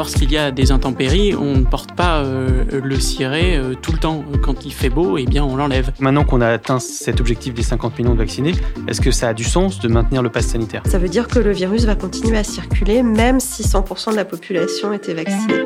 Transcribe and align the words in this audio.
lorsqu'il 0.00 0.32
y 0.32 0.38
a 0.38 0.50
des 0.50 0.72
intempéries, 0.72 1.34
on 1.34 1.58
ne 1.58 1.64
porte 1.64 1.92
pas 1.92 2.24
le 2.24 3.00
ciré 3.00 3.60
tout 3.82 3.92
le 3.92 3.98
temps. 3.98 4.24
Quand 4.42 4.64
il 4.64 4.72
fait 4.72 4.88
beau, 4.88 5.18
eh 5.18 5.26
bien, 5.26 5.44
on 5.44 5.56
l'enlève. 5.56 5.92
Maintenant 6.00 6.24
qu'on 6.24 6.40
a 6.40 6.48
atteint 6.48 6.78
cet 6.78 7.20
objectif 7.20 7.52
des 7.52 7.62
50 7.62 7.98
millions 7.98 8.14
de 8.14 8.18
vaccinés, 8.18 8.54
est-ce 8.88 9.02
que 9.02 9.10
ça 9.10 9.28
a 9.28 9.34
du 9.34 9.44
sens 9.44 9.78
de 9.78 9.88
maintenir 9.88 10.22
le 10.22 10.30
pass 10.30 10.46
sanitaire? 10.46 10.82
Ça 10.86 10.98
veut 10.98 11.10
dire 11.10 11.28
que 11.28 11.38
le 11.38 11.52
virus 11.52 11.84
va 11.84 11.96
continuer 11.96 12.38
à 12.38 12.44
circuler 12.44 13.02
même 13.02 13.40
si 13.40 13.62
100% 13.62 14.12
de 14.12 14.16
la 14.16 14.24
population 14.24 14.94
était 14.94 15.12
vaccinée. 15.12 15.64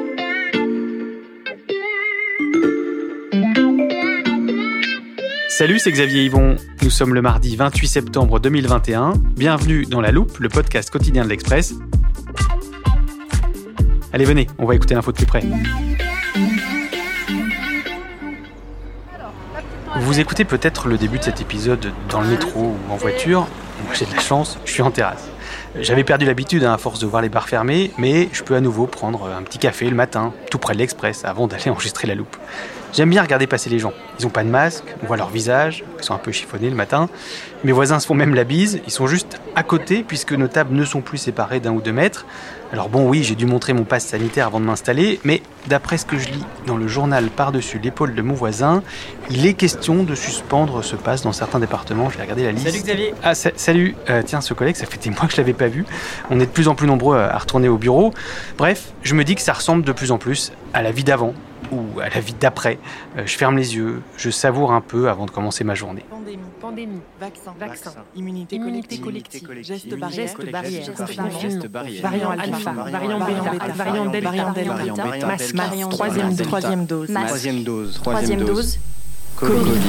Salut, 5.49 5.79
c'est 5.79 5.93
Xavier 5.93 6.25
Yvon. 6.25 6.57
Nous 6.83 6.91
sommes 6.91 7.15
le 7.15 7.23
mardi 7.23 7.55
28 7.55 7.87
septembre 7.87 8.41
2021. 8.41 9.13
Bienvenue 9.37 9.87
dans 9.87 10.01
La 10.01 10.11
Loupe, 10.11 10.39
le 10.41 10.49
podcast 10.49 10.91
quotidien 10.91 11.23
de 11.23 11.29
l'Express. 11.29 11.75
Allez, 14.15 14.27
venez, 14.27 14.47
on 14.61 14.65
va 14.65 14.77
écouter 14.77 14.95
l'info 14.95 15.11
de 15.11 15.17
plus 15.17 15.27
près. 15.27 15.43
Vous 19.97 20.21
écoutez 20.21 20.45
peut-être 20.45 20.87
le 20.87 20.97
début 20.97 21.19
de 21.19 21.25
cet 21.25 21.41
épisode 21.41 21.93
dans 22.11 22.21
le 22.21 22.29
métro 22.29 22.61
ou 22.61 22.93
en 22.93 22.95
voiture. 22.95 23.49
Moi, 23.85 23.93
j'ai 23.93 24.07
de 24.07 24.15
la 24.15 24.21
chance, 24.21 24.57
je 24.67 24.71
suis 24.71 24.83
en 24.83 24.93
terrasse. 24.93 25.29
J'avais 25.81 26.05
perdu 26.05 26.27
l'habitude 26.27 26.63
hein, 26.63 26.75
à 26.75 26.79
force 26.79 27.01
de 27.01 27.07
voir 27.07 27.23
les 27.23 27.29
bars 27.29 27.49
fermés, 27.49 27.91
mais 27.99 28.29
je 28.31 28.45
peux 28.45 28.55
à 28.55 28.61
nouveau 28.61 28.87
prendre 28.87 29.27
un 29.27 29.43
petit 29.43 29.59
café 29.59 29.91
le 29.91 29.97
matin, 29.97 30.33
tout 30.49 30.59
près 30.59 30.75
de 30.75 30.79
l'Express, 30.79 31.25
avant 31.25 31.49
d'aller 31.49 31.69
enregistrer 31.71 32.07
la 32.07 32.15
loupe. 32.15 32.37
J'aime 32.95 33.11
bien 33.11 33.23
regarder 33.23 33.49
passer 33.49 33.71
les 33.71 33.81
gens. 33.81 33.93
Ils 34.21 34.25
n'ont 34.25 34.31
pas 34.31 34.45
de 34.45 34.49
masque, 34.49 34.85
on 35.03 35.07
voit 35.07 35.17
leur 35.17 35.29
visage, 35.29 35.83
ils 35.99 36.05
sont 36.05 36.15
un 36.15 36.19
peu 36.19 36.31
chiffonnés 36.31 36.71
le 36.71 36.77
matin. 36.77 37.09
Mes 37.65 37.73
voisins 37.73 37.99
se 37.99 38.07
font 38.07 38.15
même 38.15 38.37
la 38.37 38.45
bise, 38.45 38.81
ils 38.87 38.93
sont 38.93 39.09
juste 39.09 39.41
à 39.57 39.65
côté 39.65 40.05
puisque 40.07 40.33
nos 40.33 40.47
tables 40.47 40.77
ne 40.77 40.85
sont 40.85 41.01
plus 41.01 41.19
séparées 41.19 41.59
d'un 41.59 41.73
ou 41.73 41.81
deux 41.81 41.93
mètres. 41.93 42.25
Alors 42.73 42.89
bon 42.89 43.09
oui, 43.09 43.25
j'ai 43.25 43.35
dû 43.35 43.47
montrer 43.47 43.73
mon 43.73 43.83
passe 43.83 44.07
sanitaire 44.07 44.47
avant 44.47 44.61
de 44.61 44.65
m'installer, 44.67 45.19
mais 45.25 45.43
d'après 45.67 45.99
ce 45.99 46.07
que 46.07 46.19
je 46.19 46.29
lis 46.29 46.45
dans 46.69 46.77
le 46.77 46.87
journal 46.87 47.31
par-dessus 47.31 47.81
l'épaule 47.81 48.15
de 48.15 48.23
mon 48.23 48.35
voisin, 48.35 48.85
il 49.29 49.45
est 49.45 49.55
question 49.55 50.05
de 50.05 50.15
suspendre 50.15 50.85
ce 50.85 50.95
passe 50.95 51.23
dans 51.23 51.33
certains 51.33 51.59
départements. 51.59 52.11
Je 52.11 52.17
vais 52.17 52.23
regarder 52.23 52.45
la 52.45 52.53
liste. 52.53 52.69
Salut 52.69 52.83
Xavier 52.85 53.15
Ah 53.25 53.35
salut 53.35 53.97
euh, 54.09 54.23
Tiens, 54.25 54.41
ce 54.41 54.55
collègue, 54.55 54.77
ça 54.77 54.87
fait 54.87 55.03
des 55.03 55.11
mois 55.11 55.27
que 55.27 55.33
je 55.33 55.39
l'avais 55.39 55.53
pas 55.53 55.67
vu. 55.67 55.85
On 56.31 56.39
est 56.39 56.47
de 56.47 56.51
plus 56.51 56.69
en 56.69 56.77
plus 56.77 56.87
nombreux 56.87 57.19
à 57.19 57.37
retourner 57.39 57.69
au 57.69 57.77
bureau. 57.77 58.15
Bref, 58.57 58.93
je 59.03 59.17
me 59.17 59.25
dis 59.25 59.35
que 59.35 59.43
ça 59.43 59.53
ressemble 59.53 59.83
de 59.83 59.91
plus 59.91 60.13
en 60.13 60.19
plus 60.19 60.53
à 60.73 60.83
la 60.83 60.93
vie 60.93 61.03
d'avant 61.03 61.35
ou 61.73 62.01
à 62.01 62.09
la 62.09 62.21
vie 62.21 62.35
d'après. 62.39 62.79
Euh, 63.17 63.27
je 63.27 63.37
ferme 63.37 63.57
les 63.57 63.77
yeux, 63.77 64.03
je 64.17 64.31
savoure 64.31 64.73
un 64.73 64.81
peu 64.81 65.09
avant 65.09 65.27
de 65.27 65.31
commencer 65.31 65.65
ma 65.65 65.75
journée. 65.75 66.05
Pandémie, 66.11 66.39
pandémie, 66.61 67.01
vaccin, 67.21 67.55
vaccin, 67.59 67.93
immunité 68.15 68.59
collective, 68.99 69.49
gestes 69.63 69.95
barrières, 69.97 70.93
variant 72.03 72.31
alpha, 72.31 72.73
variant 72.73 73.21
bêta, 73.25 73.67
variant 73.75 74.07
delta, 74.07 74.53
variant 75.55 75.89
troisième 75.89 76.35
dose, 76.35 76.47
troisième 76.47 76.87
dose, 76.87 77.09
troisième 77.13 77.65
dose, 77.65 77.95
troisième 77.95 78.45
dose, 78.45 78.79
Covid. 79.37 79.81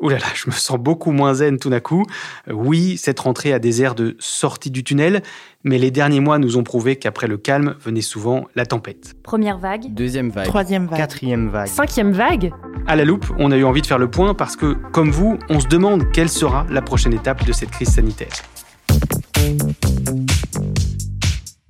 Ouh 0.00 0.08
là 0.08 0.16
là, 0.16 0.26
je 0.34 0.48
me 0.48 0.54
sens 0.54 0.78
beaucoup 0.78 1.12
moins 1.12 1.34
zen 1.34 1.58
tout 1.58 1.68
d'un 1.68 1.80
coup. 1.80 2.04
Euh, 2.48 2.52
oui, 2.52 2.96
cette 2.96 3.20
rentrée 3.20 3.52
a 3.52 3.58
des 3.58 3.82
airs 3.82 3.94
de 3.94 4.16
sortie 4.18 4.70
du 4.70 4.82
tunnel, 4.82 5.22
mais 5.62 5.78
les 5.78 5.90
derniers 5.90 6.20
mois 6.20 6.38
nous 6.38 6.56
ont 6.56 6.62
prouvé 6.62 6.96
qu'après 6.96 7.26
le 7.26 7.36
calme 7.36 7.74
venait 7.84 8.00
souvent 8.00 8.46
la 8.54 8.64
tempête. 8.64 9.14
Première 9.22 9.58
vague. 9.58 9.92
Deuxième 9.92 10.30
vague. 10.30 10.46
Troisième 10.46 10.86
vague. 10.86 10.98
Quatrième 10.98 11.50
vague. 11.50 11.68
Cinquième 11.68 12.12
vague. 12.12 12.50
À 12.86 12.96
la 12.96 13.04
loupe, 13.04 13.26
on 13.38 13.50
a 13.50 13.56
eu 13.56 13.64
envie 13.64 13.82
de 13.82 13.86
faire 13.86 13.98
le 13.98 14.10
point 14.10 14.32
parce 14.32 14.56
que, 14.56 14.72
comme 14.90 15.10
vous, 15.10 15.38
on 15.50 15.60
se 15.60 15.68
demande 15.68 16.10
quelle 16.12 16.30
sera 16.30 16.66
la 16.70 16.80
prochaine 16.80 17.12
étape 17.12 17.44
de 17.44 17.52
cette 17.52 17.70
crise 17.70 17.90
sanitaire. 17.90 18.32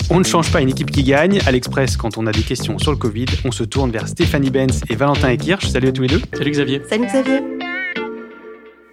On 0.09 0.19
ne 0.19 0.25
change 0.25 0.53
pas 0.53 0.61
une 0.61 0.69
équipe 0.69 0.91
qui 0.91 1.03
gagne. 1.03 1.41
À 1.47 1.51
l'Express, 1.51 1.97
quand 1.97 2.17
on 2.17 2.27
a 2.27 2.33
des 2.33 2.43
questions 2.43 2.79
sur 2.79 2.93
le 2.93 2.97
Covid, 2.97 3.27
on 3.45 3.51
se 3.51 3.65
tourne 3.65 3.91
vers 3.91 4.07
Stéphanie 4.07 4.51
Benz 4.51 4.83
et 4.89 4.95
Valentin 4.95 5.31
Ekirch. 5.31 5.69
Salut 5.69 5.89
à 5.89 5.93
tous 5.93 6.03
les 6.03 6.09
deux. 6.09 6.23
Salut 6.33 6.51
Xavier. 6.51 6.83
Salut 6.89 7.07
Xavier. 7.07 7.60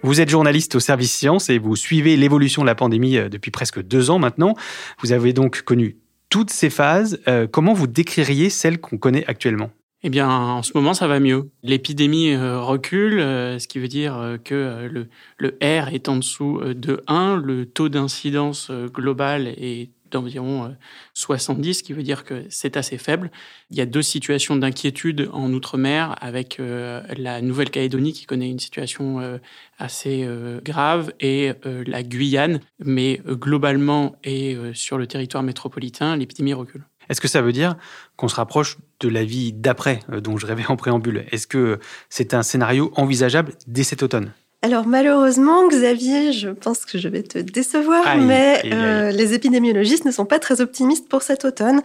Vous 0.02 0.20
êtes 0.20 0.28
journaliste 0.28 0.76
au 0.76 0.80
service 0.80 1.12
science 1.12 1.50
et 1.50 1.58
vous 1.58 1.74
suivez 1.74 2.16
l'évolution 2.16 2.62
de 2.62 2.66
la 2.66 2.76
pandémie 2.76 3.16
euh, 3.16 3.28
depuis 3.28 3.50
presque 3.50 3.82
deux 3.82 4.10
ans 4.10 4.18
maintenant. 4.18 4.54
Vous 5.00 5.12
avez 5.12 5.32
donc 5.32 5.62
connu 5.62 5.96
toutes 6.30 6.50
ces 6.50 6.70
phases. 6.70 7.20
Euh, 7.26 7.48
comment 7.50 7.72
vous 7.72 7.88
décririez 7.88 8.48
celle 8.48 8.80
qu'on 8.80 8.96
connaît 8.96 9.24
actuellement? 9.26 9.70
Eh 10.04 10.10
bien, 10.10 10.28
en 10.30 10.62
ce 10.62 10.70
moment, 10.76 10.94
ça 10.94 11.08
va 11.08 11.18
mieux. 11.18 11.50
L'épidémie 11.64 12.32
euh, 12.32 12.60
recule, 12.60 13.18
ce 13.18 13.66
qui 13.66 13.80
veut 13.80 13.88
dire 13.88 14.38
que 14.44 14.88
le, 14.88 15.08
le, 15.38 15.58
R 15.60 15.88
est 15.92 16.08
en 16.08 16.16
dessous 16.16 16.60
de 16.62 17.02
1, 17.08 17.36
le 17.36 17.66
taux 17.66 17.88
d'incidence 17.88 18.70
global 18.70 19.48
est 19.48 19.90
d'environ 20.10 20.74
70, 21.14 21.68
euh, 21.68 21.72
ce 21.72 21.82
qui 21.82 21.92
veut 21.92 22.02
dire 22.02 22.24
que 22.24 22.44
c'est 22.48 22.76
assez 22.76 22.98
faible. 22.98 23.30
Il 23.70 23.76
y 23.76 23.80
a 23.80 23.86
deux 23.86 24.02
situations 24.02 24.56
d'inquiétude 24.56 25.28
en 25.32 25.52
Outre-mer 25.52 26.16
avec 26.20 26.60
euh, 26.60 27.02
la 27.16 27.40
Nouvelle-Calédonie 27.40 28.12
qui 28.12 28.26
connaît 28.26 28.50
une 28.50 28.58
situation 28.58 29.20
euh, 29.20 29.38
assez 29.78 30.28
grave 30.64 31.12
et 31.20 31.52
la 31.64 32.02
Guyane, 32.02 32.58
mais 32.80 33.20
globalement 33.24 34.16
et 34.24 34.56
sur 34.74 34.98
le 34.98 35.06
territoire 35.06 35.44
métropolitain, 35.44 36.16
l'épidémie 36.16 36.52
recule. 36.52 36.84
Est-ce 37.08 37.20
que 37.20 37.28
ça 37.28 37.42
veut 37.42 37.52
dire 37.52 37.76
qu'on 38.16 38.26
se 38.26 38.34
rapproche 38.34 38.78
de 38.98 39.08
la 39.08 39.24
vie 39.24 39.52
d'après 39.52 40.00
dont 40.08 40.36
je 40.36 40.46
rêvais 40.46 40.66
en 40.66 40.76
préambule? 40.76 41.26
Est-ce 41.30 41.46
que 41.46 41.78
c'est 42.08 42.34
un 42.34 42.42
scénario 42.42 42.92
envisageable 42.96 43.52
dès 43.68 43.84
cet 43.84 44.02
automne? 44.02 44.32
Alors 44.60 44.88
malheureusement, 44.88 45.68
Xavier, 45.68 46.32
je 46.32 46.48
pense 46.48 46.84
que 46.84 46.98
je 46.98 47.08
vais 47.08 47.22
te 47.22 47.38
décevoir, 47.38 48.16
mais 48.16 48.60
euh, 48.64 49.12
les 49.12 49.32
épidémiologistes 49.32 50.04
ne 50.04 50.10
sont 50.10 50.26
pas 50.26 50.40
très 50.40 50.60
optimistes 50.60 51.08
pour 51.08 51.22
cet 51.22 51.44
automne. 51.44 51.80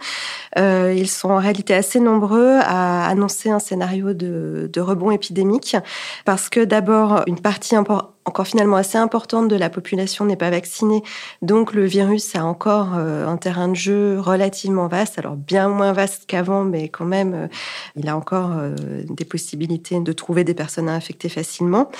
Euh, 0.58 0.92
ils 0.96 1.08
sont 1.08 1.30
en 1.30 1.38
réalité 1.38 1.72
assez 1.72 2.00
nombreux 2.00 2.58
à 2.60 3.06
annoncer 3.06 3.48
un 3.50 3.60
scénario 3.60 4.12
de, 4.12 4.68
de 4.72 4.80
rebond 4.80 5.12
épidémique, 5.12 5.76
parce 6.24 6.48
que 6.48 6.64
d'abord, 6.64 7.22
une 7.28 7.38
partie 7.38 7.76
importante 7.76 8.13
encore 8.24 8.46
finalement 8.46 8.76
assez 8.76 8.98
importante 8.98 9.48
de 9.48 9.56
la 9.56 9.70
population 9.70 10.24
n'est 10.24 10.36
pas 10.36 10.50
vaccinée. 10.50 11.02
Donc 11.42 11.74
le 11.74 11.84
virus 11.84 12.34
a 12.36 12.44
encore 12.44 12.94
euh, 12.94 13.26
un 13.26 13.36
terrain 13.36 13.68
de 13.68 13.74
jeu 13.74 14.18
relativement 14.18 14.88
vaste, 14.88 15.18
alors 15.18 15.36
bien 15.36 15.68
moins 15.68 15.92
vaste 15.92 16.24
qu'avant, 16.26 16.64
mais 16.64 16.88
quand 16.88 17.04
même, 17.04 17.34
euh, 17.34 17.46
il 17.96 18.08
a 18.08 18.16
encore 18.16 18.52
euh, 18.56 18.74
des 19.08 19.24
possibilités 19.24 20.00
de 20.00 20.12
trouver 20.12 20.44
des 20.44 20.54
personnes 20.54 20.88
à 20.88 20.94
infecter 20.94 21.28
facilement. 21.28 21.90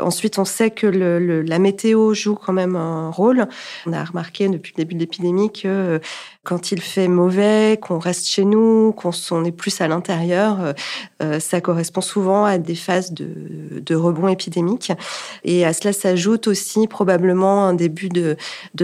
Ensuite, 0.00 0.38
on 0.38 0.44
sait 0.44 0.70
que 0.70 0.86
le, 0.86 1.42
la 1.42 1.58
météo 1.58 2.12
joue 2.14 2.34
quand 2.34 2.52
même 2.52 2.76
un 2.76 3.10
rôle. 3.10 3.46
On 3.86 3.92
a 3.92 4.04
remarqué 4.04 4.48
depuis 4.48 4.72
le 4.76 4.82
début 4.82 4.94
de 4.94 5.00
l'épidémie 5.00 5.52
que 5.52 6.00
quand 6.48 6.72
il 6.72 6.80
fait 6.80 7.08
mauvais, 7.08 7.78
qu'on 7.80 7.98
reste 7.98 8.26
chez 8.26 8.44
nous, 8.44 8.92
qu'on 8.92 9.44
est 9.44 9.52
plus 9.52 9.80
à 9.82 9.88
l'intérieur, 9.88 10.74
ça 11.38 11.60
correspond 11.60 12.00
souvent 12.00 12.44
à 12.44 12.56
des 12.56 12.74
phases 12.74 13.12
de, 13.12 13.28
de 13.84 13.94
rebond 13.94 14.28
épidémique. 14.28 14.92
Et 15.44 15.64
à 15.64 15.72
cela 15.72 15.92
s'ajoute 15.92 16.46
aussi 16.46 16.86
probablement 16.86 17.66
un 17.66 17.74
début 17.74 18.08
de, 18.08 18.36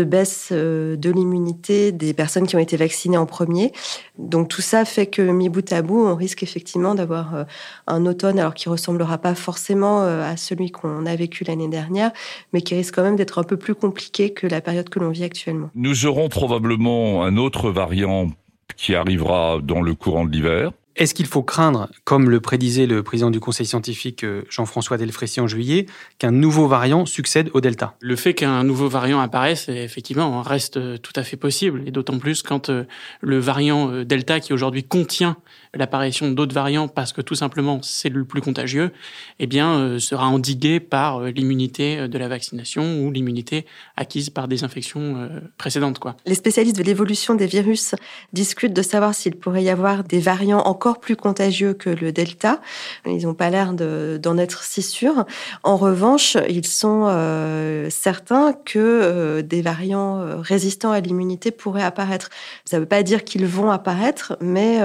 baisse 0.04 0.48
euh, 0.52 0.96
de 0.96 1.10
l'immunité 1.10 1.92
des 1.92 2.12
personnes 2.12 2.46
qui 2.46 2.56
ont 2.56 2.60
été 2.60 2.76
vaccinées 2.76 3.16
en 3.16 3.26
premier. 3.26 3.72
Donc 4.18 4.48
tout 4.48 4.62
ça 4.62 4.84
fait 4.84 5.06
que 5.06 5.22
mis 5.22 5.48
bout 5.48 5.72
à 5.72 5.82
bout, 5.82 6.04
on 6.06 6.14
risque 6.14 6.42
effectivement 6.42 6.94
d'avoir 6.94 7.34
euh, 7.34 7.44
un 7.86 8.06
automne 8.06 8.38
alors 8.38 8.54
qui 8.54 8.68
ressemblera 8.68 9.18
pas 9.18 9.34
forcément 9.34 10.02
euh, 10.02 10.30
à 10.30 10.36
celui 10.36 10.70
qu'on 10.70 11.06
a 11.06 11.16
vécu 11.16 11.44
l'année 11.44 11.68
dernière, 11.68 12.12
mais 12.52 12.60
qui 12.60 12.74
risque 12.74 12.94
quand 12.94 13.02
même 13.02 13.16
d'être 13.16 13.38
un 13.38 13.44
peu 13.44 13.56
plus 13.56 13.74
compliqué 13.74 14.30
que 14.30 14.46
la 14.46 14.60
période 14.60 14.88
que 14.88 14.98
l'on 14.98 15.10
vit 15.10 15.24
actuellement. 15.24 15.70
Nous 15.74 16.06
aurons 16.06 16.28
probablement 16.28 17.24
un 17.24 17.36
autre 17.36 17.53
variant 17.62 18.28
qui 18.76 18.94
arrivera 18.94 19.58
dans 19.62 19.82
le 19.82 19.94
courant 19.94 20.24
de 20.24 20.32
l'hiver. 20.32 20.72
Est-ce 20.96 21.12
qu'il 21.12 21.26
faut 21.26 21.42
craindre, 21.42 21.88
comme 22.04 22.30
le 22.30 22.40
prédisait 22.40 22.86
le 22.86 23.02
président 23.02 23.32
du 23.32 23.40
Conseil 23.40 23.66
scientifique 23.66 24.22
euh, 24.22 24.42
Jean-François 24.48 24.96
Delfrécy 24.96 25.40
en 25.40 25.48
juillet, 25.48 25.86
qu'un 26.18 26.30
nouveau 26.30 26.68
variant 26.68 27.04
succède 27.04 27.50
au 27.52 27.60
Delta? 27.60 27.96
Le 28.00 28.14
fait 28.14 28.32
qu'un 28.32 28.62
nouveau 28.62 28.88
variant 28.88 29.18
apparaisse, 29.18 29.68
effectivement, 29.68 30.40
reste 30.40 31.02
tout 31.02 31.12
à 31.16 31.24
fait 31.24 31.36
possible, 31.36 31.82
et 31.86 31.90
d'autant 31.90 32.18
plus 32.18 32.44
quand 32.44 32.70
euh, 32.70 32.84
le 33.20 33.38
variant 33.40 33.90
euh, 33.90 34.04
Delta, 34.04 34.38
qui 34.38 34.52
aujourd'hui 34.52 34.84
contient 34.84 35.36
l'apparition 35.74 36.30
d'autres 36.30 36.54
variants 36.54 36.88
parce 36.88 37.12
que 37.12 37.20
tout 37.20 37.34
simplement 37.34 37.80
c'est 37.82 38.08
le 38.08 38.24
plus 38.24 38.40
contagieux, 38.40 38.92
eh 39.38 39.46
bien, 39.46 39.98
sera 39.98 40.26
endigué 40.26 40.80
par 40.80 41.20
l'immunité 41.22 42.08
de 42.08 42.18
la 42.18 42.28
vaccination 42.28 43.00
ou 43.00 43.10
l'immunité 43.10 43.66
acquise 43.96 44.30
par 44.30 44.48
des 44.48 44.64
infections 44.64 45.28
précédentes. 45.58 45.98
Quoi. 45.98 46.16
Les 46.26 46.34
spécialistes 46.34 46.76
de 46.76 46.82
l'évolution 46.82 47.34
des 47.34 47.46
virus 47.46 47.94
discutent 48.32 48.72
de 48.72 48.82
savoir 48.82 49.14
s'il 49.14 49.36
pourrait 49.36 49.62
y 49.62 49.70
avoir 49.70 50.04
des 50.04 50.20
variants 50.20 50.60
encore 50.60 51.00
plus 51.00 51.16
contagieux 51.16 51.74
que 51.74 51.90
le 51.90 52.12
Delta. 52.12 52.60
Ils 53.06 53.24
n'ont 53.24 53.34
pas 53.34 53.50
l'air 53.50 53.72
d'en 53.72 54.38
être 54.38 54.62
si 54.62 54.82
sûrs. 54.82 55.24
En 55.62 55.76
revanche, 55.76 56.36
ils 56.48 56.66
sont 56.66 57.06
euh, 57.08 57.88
certains 57.90 58.52
que 58.52 58.78
euh, 58.78 59.42
des 59.42 59.62
variants 59.62 60.20
euh, 60.20 60.36
résistants 60.36 60.92
à 60.92 61.00
l'immunité 61.00 61.50
pourraient 61.50 61.82
apparaître. 61.82 62.30
Ça 62.64 62.76
ne 62.76 62.82
veut 62.82 62.88
pas 62.88 63.02
dire 63.02 63.24
qu'ils 63.24 63.46
vont 63.46 63.70
apparaître, 63.70 64.36
mais 64.40 64.78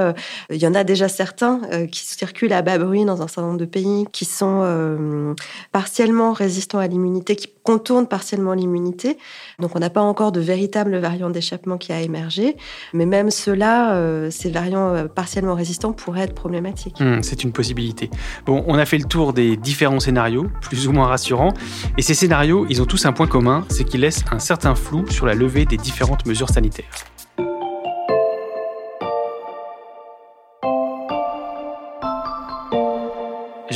il 0.50 0.58
y 0.58 0.68
en 0.68 0.74
a 0.74 0.79
déjà 0.84 1.08
certains 1.08 1.62
qui 1.92 2.06
circulent 2.06 2.54
à 2.54 2.62
bas 2.62 2.78
bruit 2.78 3.06
dans 3.06 3.22
un 3.22 3.28
certain 3.28 3.44
nombre 3.44 3.58
de 3.58 3.66
pays, 3.66 4.06
qui 4.12 4.26
sont 4.26 5.36
partiellement 5.72 6.34
résistants 6.34 6.80
à 6.80 6.88
l'immunité, 6.88 7.36
qui 7.36 7.50
contournent 7.64 8.08
partiellement 8.08 8.54
l'immunité. 8.54 9.18
Donc 9.60 9.76
on 9.76 9.80
n'a 9.80 9.90
pas 9.90 10.02
encore 10.02 10.32
de 10.32 10.40
véritable 10.40 10.98
variant 10.98 11.30
d'échappement 11.30 11.78
qui 11.78 11.92
a 11.92 12.02
émergé, 12.02 12.58
mais 12.94 13.06
même 13.06 13.30
ceux-là, 13.30 14.30
ces 14.32 14.50
variants 14.50 15.08
partiellement 15.08 15.56
résistants 15.56 15.94
pourraient 15.94 16.24
être 16.24 16.36
problématiques. 16.36 17.00
Hmm, 17.00 17.22
c'est 17.22 17.44
une 17.44 17.52
possibilité. 17.52 18.10
Bon, 18.46 18.64
on 18.68 18.76
a 18.76 18.86
fait 18.86 18.98
le 18.98 19.06
tour 19.06 19.34
des 19.34 19.58
différents 19.58 20.00
scénarios, 20.00 20.48
plus 20.62 20.88
ou 20.88 20.92
moins 20.92 21.08
rassurants, 21.08 21.54
et 21.98 22.02
ces 22.02 22.14
scénarios, 22.14 22.66
ils 22.70 22.82
ont 22.82 22.86
tous 22.86 23.06
un 23.06 23.12
point 23.12 23.28
commun, 23.28 23.66
c'est 23.70 23.84
qu'ils 23.84 24.02
laissent 24.02 24.24
un 24.32 24.40
certain 24.40 24.76
flou 24.76 25.06
sur 25.10 25.26
la 25.26 25.36
levée 25.36 25.66
des 25.66 25.78
différentes 25.78 26.26
mesures 26.26 26.50
sanitaires. 26.50 26.90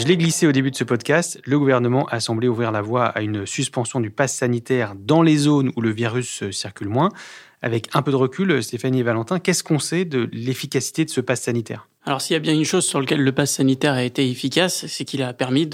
Je 0.03 0.07
l'ai 0.09 0.17
glissé 0.17 0.47
au 0.47 0.51
début 0.51 0.69
de 0.69 0.75
ce 0.75 0.83
podcast, 0.83 1.39
le 1.45 1.57
gouvernement 1.57 2.05
a 2.07 2.19
semblé 2.19 2.49
ouvrir 2.49 2.73
la 2.73 2.81
voie 2.81 3.05
à 3.05 3.21
une 3.21 3.45
suspension 3.45 4.01
du 4.01 4.09
pass 4.09 4.35
sanitaire 4.35 4.95
dans 4.99 5.21
les 5.21 5.37
zones 5.37 5.71
où 5.77 5.81
le 5.81 5.91
virus 5.91 6.43
circule 6.51 6.89
moins. 6.89 7.07
Avec 7.61 7.87
un 7.93 8.01
peu 8.01 8.11
de 8.11 8.17
recul, 8.17 8.61
Stéphanie 8.61 8.99
et 8.99 9.03
Valentin, 9.03 9.39
qu'est-ce 9.39 9.63
qu'on 9.63 9.79
sait 9.79 10.03
de 10.03 10.29
l'efficacité 10.33 11.05
de 11.05 11.09
ce 11.09 11.21
pass 11.21 11.43
sanitaire? 11.43 11.87
Alors 12.05 12.19
s'il 12.19 12.33
y 12.33 12.35
a 12.35 12.41
bien 12.41 12.53
une 12.53 12.65
chose 12.65 12.85
sur 12.85 12.99
laquelle 12.99 13.21
le 13.21 13.31
pass 13.31 13.53
sanitaire 13.53 13.93
a 13.93 14.03
été 14.03 14.29
efficace, 14.29 14.87
c'est 14.87 15.05
qu'il 15.05 15.23
a 15.23 15.31
permis 15.31 15.69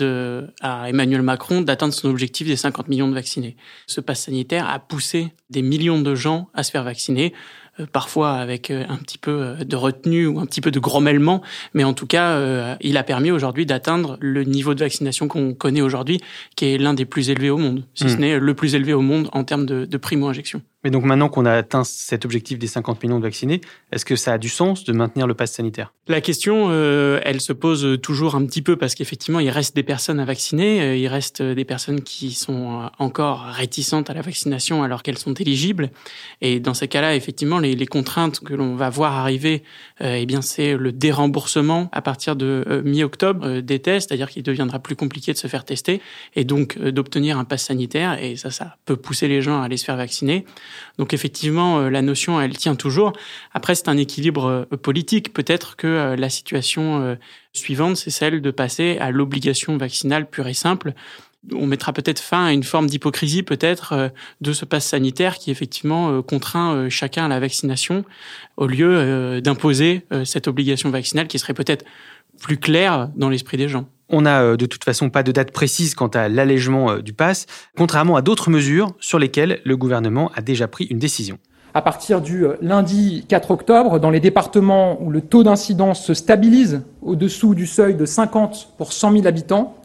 à 0.62 0.88
Emmanuel 0.88 1.24
Macron 1.24 1.62
d'atteindre 1.62 1.96
son 1.96 2.08
objectif 2.08 2.46
des 2.48 2.56
50 2.56 2.88
millions 2.88 3.08
de 3.08 3.16
vaccinés. 3.16 3.58
Ce 3.88 4.00
pass 4.00 4.26
sanitaire 4.26 4.70
a 4.70 4.78
poussé 4.78 5.34
des 5.50 5.64
millions 5.64 6.00
de 6.00 6.14
gens 6.14 6.50
à 6.54 6.62
se 6.62 6.70
faire 6.70 6.84
vacciner. 6.84 7.34
Euh, 7.80 7.86
parfois 7.92 8.34
avec 8.34 8.72
euh, 8.72 8.86
un 8.90 8.98
petit 8.98 9.18
peu 9.18 9.32
euh, 9.32 9.56
de 9.64 9.76
retenue 9.76 10.28
ou 10.28 10.40
un 10.40 10.46
petit 10.46 10.62
peu 10.62 10.72
de 10.72 10.80
grommellement, 10.80 11.42
mais 11.74 11.84
en 11.84 11.94
tout 11.94 12.08
cas, 12.08 12.78
il 12.82 12.98
a 12.98 13.04
permis 13.04 13.32
aujourd'hui 13.32 13.66
d'atteindre 13.66 14.18
le 14.20 14.44
niveau 14.44 14.74
de 14.74 14.80
vaccination 14.80 15.28
qu'on 15.28 15.54
connaît 15.54 15.82
aujourd'hui, 15.82 16.20
qui 16.56 16.66
est 16.66 16.78
l'un 16.78 16.94
des 16.94 17.06
plus 17.06 17.30
élevés 17.30 17.50
au 17.50 17.58
monde, 17.58 17.84
si 17.94 18.10
ce 18.10 18.16
hmm. 18.16 18.20
n'est 18.20 18.40
le 18.40 18.54
plus 18.54 18.76
élevé 18.76 18.94
au 18.94 19.02
monde 19.02 19.30
en 19.34 19.44
termes 19.44 19.66
de, 19.66 19.86
de 19.86 19.98
primo-injection. 19.98 20.62
Mais 20.84 20.92
donc 20.92 21.04
maintenant 21.04 21.30
qu'on 21.30 21.46
a 21.46 21.54
atteint 21.54 21.84
cet 21.84 22.26
objectif 22.26 22.58
des 22.58 22.68
50 22.68 23.04
millions 23.04 23.18
de 23.18 23.24
vaccinés, 23.24 23.62
est-ce 23.92 24.06
que 24.06 24.16
ça 24.16 24.34
a 24.34 24.38
du 24.38 24.50
sens 24.50 24.84
de 24.84 24.94
maintenir 24.94 25.28
le 25.28 25.34
pass 25.34 25.52
sanitaire? 25.52 25.94
La 26.08 26.22
question, 26.22 26.72
elle 26.72 27.42
se 27.42 27.54
pose 27.54 28.00
toujours 28.02 28.36
un 28.36 28.46
petit 28.46 28.64
peu 28.64 28.78
parce 28.78 28.96
qu'effectivement, 28.96 29.40
il 29.40 29.50
reste 29.50 29.76
des 29.76 29.84
personnes 29.84 30.20
à 30.20 30.26
vacciner, 30.26 30.98
il 30.98 31.08
reste 31.08 31.44
des 31.44 31.66
personnes 31.66 32.02
qui 32.02 32.32
sont 32.32 32.90
encore 32.98 33.44
réticentes 33.44 34.10
à 34.10 34.14
la 34.14 34.22
vaccination 34.22 34.82
alors 34.82 35.04
qu'elles 35.04 35.20
sont 35.20 35.36
éligibles. 35.36 35.92
Et 36.42 36.60
dans 36.60 36.74
ces 36.74 36.88
cas-là, 36.88 37.16
effectivement, 37.16 37.60
les 37.60 37.86
contraintes 37.86 38.40
que 38.40 38.54
l'on 38.54 38.76
va 38.76 38.90
voir 38.90 39.14
arriver, 39.14 39.64
euh, 40.02 40.16
eh 40.16 40.26
bien, 40.26 40.42
c'est 40.42 40.76
le 40.76 40.92
déremboursement 40.92 41.90
à 41.92 42.02
partir 42.02 42.36
de 42.36 42.64
euh, 42.68 42.82
mi-octobre 42.84 43.46
euh, 43.46 43.62
des 43.62 43.80
tests, 43.80 44.10
c'est-à-dire 44.10 44.30
qu'il 44.30 44.44
deviendra 44.44 44.80
plus 44.80 44.96
compliqué 44.96 45.34
de 45.34 45.38
se 45.38 45.48
faire 45.48 45.66
tester 45.66 46.02
et 46.36 46.44
donc 46.44 46.78
d'obtenir 46.80 47.38
un 47.38 47.46
pass 47.46 47.66
sanitaire. 47.66 48.22
Et 48.24 48.36
ça, 48.36 48.52
ça 48.52 48.78
peut 48.86 48.96
pousser 48.96 49.28
les 49.28 49.42
gens 49.42 49.62
à 49.62 49.66
aller 49.66 49.78
se 49.78 49.86
faire 49.86 49.98
vacciner. 49.98 50.46
Donc 50.98 51.14
effectivement, 51.14 51.90
la 51.90 52.02
notion, 52.02 52.40
elle 52.42 52.58
tient 52.58 52.76
toujours. 52.76 53.14
Après, 53.54 53.76
c'est 53.76 53.90
un 53.90 53.98
équilibre 53.98 54.68
politique. 54.82 55.34
Peut-être 55.34 55.76
que 55.76 56.16
la 56.18 56.30
situation 56.30 57.18
suivante, 57.54 57.98
c'est 57.98 58.10
celle 58.10 58.42
de 58.42 58.52
passer 58.52 58.98
à 59.00 59.12
l'obligation 59.12 59.78
vaccinale 59.78 60.30
pure 60.30 60.48
et 60.48 60.54
simple 60.54 60.94
on 61.54 61.66
mettra 61.66 61.94
peut-être 61.94 62.20
fin 62.20 62.46
à 62.46 62.54
une 62.54 62.64
forme 62.64 62.88
d'hypocrisie 62.88 63.44
peut-être 63.44 63.94
euh, 63.94 64.10
de 64.42 64.54
ce 64.54 64.66
passe 64.66 64.86
sanitaire 64.86 65.38
qui 65.38 65.52
effectivement 65.52 66.12
euh, 66.12 66.22
contraint 66.22 66.74
euh, 66.74 66.90
chacun 66.90 67.26
à 67.26 67.28
la 67.28 67.40
vaccination 67.40 68.04
au 68.58 68.68
lieu 68.68 69.42
d'imposer 69.42 70.06
cette 70.26 70.48
obligation 70.48 70.90
vaccinale 70.90 71.28
qui 71.28 71.40
serait 71.40 71.54
peut-être 71.54 71.86
plus 72.42 72.58
claire 72.58 73.10
dans 73.16 73.30
l'esprit 73.30 73.58
des 73.58 73.70
gens. 73.70 73.88
On 74.10 74.22
n'a 74.22 74.58
de 74.58 74.66
toute 74.66 74.84
façon 74.84 75.10
pas 75.10 75.24
de 75.24 75.32
date 75.32 75.52
précise 75.52 75.94
quant 75.94 76.08
à 76.08 76.30
l'allègement 76.30 76.98
du 76.98 77.14
pass, 77.14 77.46
contrairement 77.78 78.16
à 78.16 78.22
d'autres 78.22 78.50
mesures 78.50 78.94
sur 79.00 79.20
lesquelles 79.20 79.60
le 79.64 79.78
gouvernement 79.78 80.32
a 80.36 80.42
déjà 80.42 80.68
pris 80.68 80.86
une 80.86 81.00
décision. 81.00 81.38
À 81.76 81.84
partir 81.84 82.20
du 82.20 82.46
lundi 82.62 83.26
4 83.30 83.52
octobre, 83.52 84.00
dans 84.00 84.10
les 84.10 84.20
départements 84.20 85.00
où 85.02 85.12
le 85.12 85.22
taux 85.22 85.44
d'incidence 85.44 86.04
se 86.04 86.16
stabilise 86.16 86.82
au-dessous 87.04 87.54
du 87.54 87.68
seuil 87.68 87.94
de 87.94 88.06
50 88.06 88.74
pour 88.78 88.92
100 88.92 89.12
000 89.12 89.28
habitants, 89.28 89.76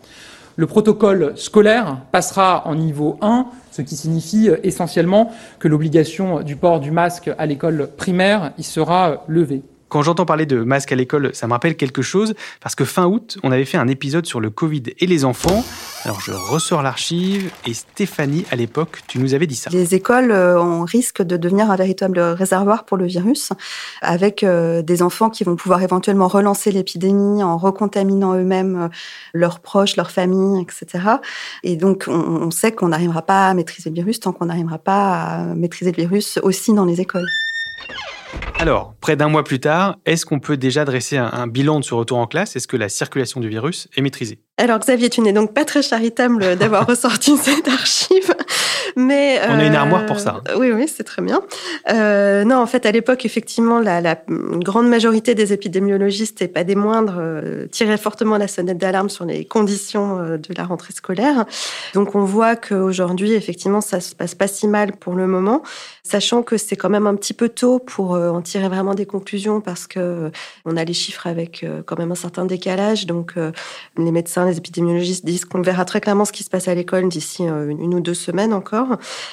le 0.56 0.66
protocole 0.66 1.32
scolaire 1.36 1.98
passera 2.12 2.62
en 2.66 2.74
niveau 2.76 3.18
1, 3.20 3.46
ce 3.70 3.82
qui 3.82 3.96
signifie 3.96 4.48
euh, 4.48 4.56
essentiellement 4.62 5.32
que 5.58 5.68
l'obligation 5.68 6.42
du 6.42 6.56
port 6.56 6.80
du 6.80 6.90
masque 6.90 7.30
à 7.36 7.46
l'école 7.46 7.90
primaire 7.96 8.52
y 8.56 8.62
sera 8.62 9.24
levée. 9.26 9.62
Quand 9.94 10.02
j'entends 10.02 10.26
parler 10.26 10.44
de 10.44 10.64
masque 10.64 10.90
à 10.90 10.96
l'école, 10.96 11.30
ça 11.34 11.46
me 11.46 11.52
rappelle 11.52 11.76
quelque 11.76 12.02
chose, 12.02 12.34
parce 12.60 12.74
que 12.74 12.84
fin 12.84 13.06
août, 13.06 13.38
on 13.44 13.52
avait 13.52 13.64
fait 13.64 13.78
un 13.78 13.86
épisode 13.86 14.26
sur 14.26 14.40
le 14.40 14.50
Covid 14.50 14.82
et 14.98 15.06
les 15.06 15.24
enfants. 15.24 15.64
Alors 16.04 16.20
je 16.20 16.32
ressors 16.32 16.82
l'archive, 16.82 17.48
et 17.64 17.74
Stéphanie, 17.74 18.44
à 18.50 18.56
l'époque, 18.56 19.02
tu 19.06 19.20
nous 19.20 19.34
avais 19.34 19.46
dit 19.46 19.54
ça. 19.54 19.70
Les 19.70 19.94
écoles 19.94 20.32
euh, 20.32 20.60
on 20.60 20.82
risque 20.82 21.22
de 21.22 21.36
devenir 21.36 21.70
un 21.70 21.76
véritable 21.76 22.18
réservoir 22.18 22.86
pour 22.86 22.96
le 22.96 23.06
virus, 23.06 23.52
avec 24.02 24.42
euh, 24.42 24.82
des 24.82 25.00
enfants 25.00 25.30
qui 25.30 25.44
vont 25.44 25.54
pouvoir 25.54 25.80
éventuellement 25.80 26.26
relancer 26.26 26.72
l'épidémie 26.72 27.44
en 27.44 27.56
recontaminant 27.56 28.34
eux-mêmes 28.34 28.76
euh, 28.76 28.88
leurs 29.32 29.60
proches, 29.60 29.94
leurs 29.94 30.10
familles, 30.10 30.60
etc. 30.60 31.04
Et 31.62 31.76
donc 31.76 32.06
on 32.08 32.50
sait 32.50 32.72
qu'on 32.72 32.88
n'arrivera 32.88 33.22
pas 33.22 33.46
à 33.46 33.54
maîtriser 33.54 33.90
le 33.90 33.94
virus 33.94 34.18
tant 34.18 34.32
qu'on 34.32 34.46
n'arrivera 34.46 34.78
pas 34.78 35.22
à 35.22 35.38
maîtriser 35.54 35.92
le 35.92 36.02
virus 36.02 36.40
aussi 36.42 36.74
dans 36.74 36.84
les 36.84 37.00
écoles. 37.00 37.28
Alors, 38.58 38.94
près 39.00 39.16
d'un 39.16 39.28
mois 39.28 39.44
plus 39.44 39.60
tard, 39.60 39.98
est-ce 40.06 40.24
qu'on 40.24 40.40
peut 40.40 40.56
déjà 40.56 40.84
dresser 40.84 41.16
un, 41.18 41.46
bilan 41.46 41.80
de 41.80 41.84
ce 41.84 41.92
retour 41.92 42.18
en 42.18 42.26
classe? 42.26 42.56
Est-ce 42.56 42.66
que 42.66 42.76
la 42.76 42.88
circulation 42.88 43.40
du 43.40 43.48
virus 43.48 43.88
est 43.96 44.00
maîtrisée? 44.00 44.38
Alors 44.56 44.78
Xavier, 44.78 45.10
tu 45.10 45.20
n'es 45.20 45.32
donc 45.32 45.52
pas 45.52 45.64
très 45.64 45.82
charitable 45.82 46.56
d'avoir 46.56 46.86
ressorti 46.88 47.36
cette 47.36 47.68
archive. 47.68 48.34
Mais 48.96 49.40
on 49.48 49.58
a 49.58 49.64
une 49.64 49.74
armoire 49.74 50.06
pour 50.06 50.20
ça. 50.20 50.42
Euh, 50.48 50.56
oui, 50.58 50.72
oui, 50.72 50.86
c'est 50.88 51.04
très 51.04 51.22
bien. 51.22 51.40
Euh, 51.90 52.44
non, 52.44 52.56
en 52.56 52.66
fait, 52.66 52.86
à 52.86 52.92
l'époque, 52.92 53.24
effectivement, 53.24 53.80
la, 53.80 54.00
la 54.00 54.18
grande 54.28 54.88
majorité 54.88 55.34
des 55.34 55.52
épidémiologistes, 55.52 56.42
et 56.42 56.48
pas 56.48 56.64
des 56.64 56.74
moindres, 56.74 57.16
euh, 57.18 57.66
tiraient 57.66 57.98
fortement 57.98 58.38
la 58.38 58.48
sonnette 58.48 58.78
d'alarme 58.78 59.08
sur 59.08 59.24
les 59.24 59.44
conditions 59.44 60.18
euh, 60.18 60.36
de 60.36 60.54
la 60.56 60.64
rentrée 60.64 60.92
scolaire. 60.92 61.44
Donc, 61.94 62.14
on 62.14 62.24
voit 62.24 62.56
qu'aujourd'hui, 62.56 63.32
effectivement, 63.32 63.80
ça 63.80 64.00
se 64.00 64.14
passe 64.14 64.34
pas 64.34 64.46
si 64.46 64.66
mal 64.66 64.92
pour 64.92 65.14
le 65.14 65.26
moment, 65.26 65.62
sachant 66.02 66.42
que 66.42 66.56
c'est 66.56 66.76
quand 66.76 66.90
même 66.90 67.06
un 67.06 67.14
petit 67.14 67.34
peu 67.34 67.48
tôt 67.48 67.78
pour 67.78 68.12
en 68.12 68.42
tirer 68.42 68.68
vraiment 68.68 68.94
des 68.94 69.06
conclusions 69.06 69.60
parce 69.60 69.86
que 69.86 70.30
on 70.64 70.76
a 70.76 70.84
les 70.84 70.92
chiffres 70.92 71.26
avec 71.26 71.64
quand 71.86 71.98
même 71.98 72.12
un 72.12 72.16
certain 72.16 72.44
décalage. 72.44 73.06
Donc, 73.06 73.34
les 73.96 74.10
médecins, 74.10 74.46
les 74.46 74.58
épidémiologistes 74.58 75.24
disent 75.24 75.44
qu'on 75.44 75.62
verra 75.62 75.84
très 75.84 76.00
clairement 76.00 76.24
ce 76.24 76.32
qui 76.32 76.42
se 76.42 76.50
passe 76.50 76.68
à 76.68 76.74
l'école 76.74 77.08
d'ici 77.08 77.44
une 77.44 77.94
ou 77.94 78.00
deux 78.00 78.14
semaines 78.14 78.52
encore. 78.52 78.73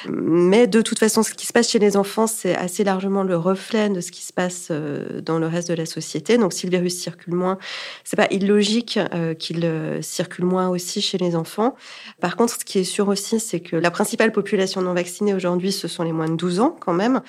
Mais 0.09 0.67
de 0.67 0.81
toute 0.81 0.99
façon, 0.99 1.23
ce 1.23 1.33
qui 1.33 1.45
se 1.45 1.53
passe 1.53 1.69
chez 1.69 1.79
les 1.79 1.97
enfants, 1.97 2.27
c'est 2.27 2.55
assez 2.55 2.83
largement 2.83 3.23
le 3.23 3.37
reflet 3.37 3.89
de 3.89 4.01
ce 4.01 4.11
qui 4.11 4.21
se 4.21 4.33
passe 4.33 4.67
euh, 4.71 5.21
dans 5.21 5.39
le 5.39 5.47
reste 5.47 5.69
de 5.69 5.73
la 5.73 5.85
société. 5.85 6.37
Donc, 6.37 6.53
si 6.53 6.65
le 6.65 6.71
virus 6.71 6.97
circule 6.97 7.33
moins, 7.33 7.57
c'est 8.03 8.17
pas 8.17 8.27
illogique 8.31 8.99
euh, 9.13 9.33
qu'il 9.33 9.63
euh, 9.65 10.01
circule 10.01 10.45
moins 10.45 10.69
aussi 10.69 11.01
chez 11.01 11.17
les 11.17 11.35
enfants. 11.35 11.75
Par 12.19 12.35
contre, 12.35 12.53
ce 12.59 12.65
qui 12.65 12.79
est 12.79 12.83
sûr 12.83 13.07
aussi, 13.07 13.39
c'est 13.39 13.59
que 13.59 13.75
la 13.75 13.91
principale 13.91 14.31
population 14.31 14.81
non 14.81 14.93
vaccinée 14.93 15.33
aujourd'hui, 15.33 15.71
ce 15.71 15.87
sont 15.87 16.03
les 16.03 16.11
moins 16.11 16.29
de 16.29 16.35
12 16.35 16.59
ans 16.59 16.75
quand 16.79 16.93
même. 16.93 17.21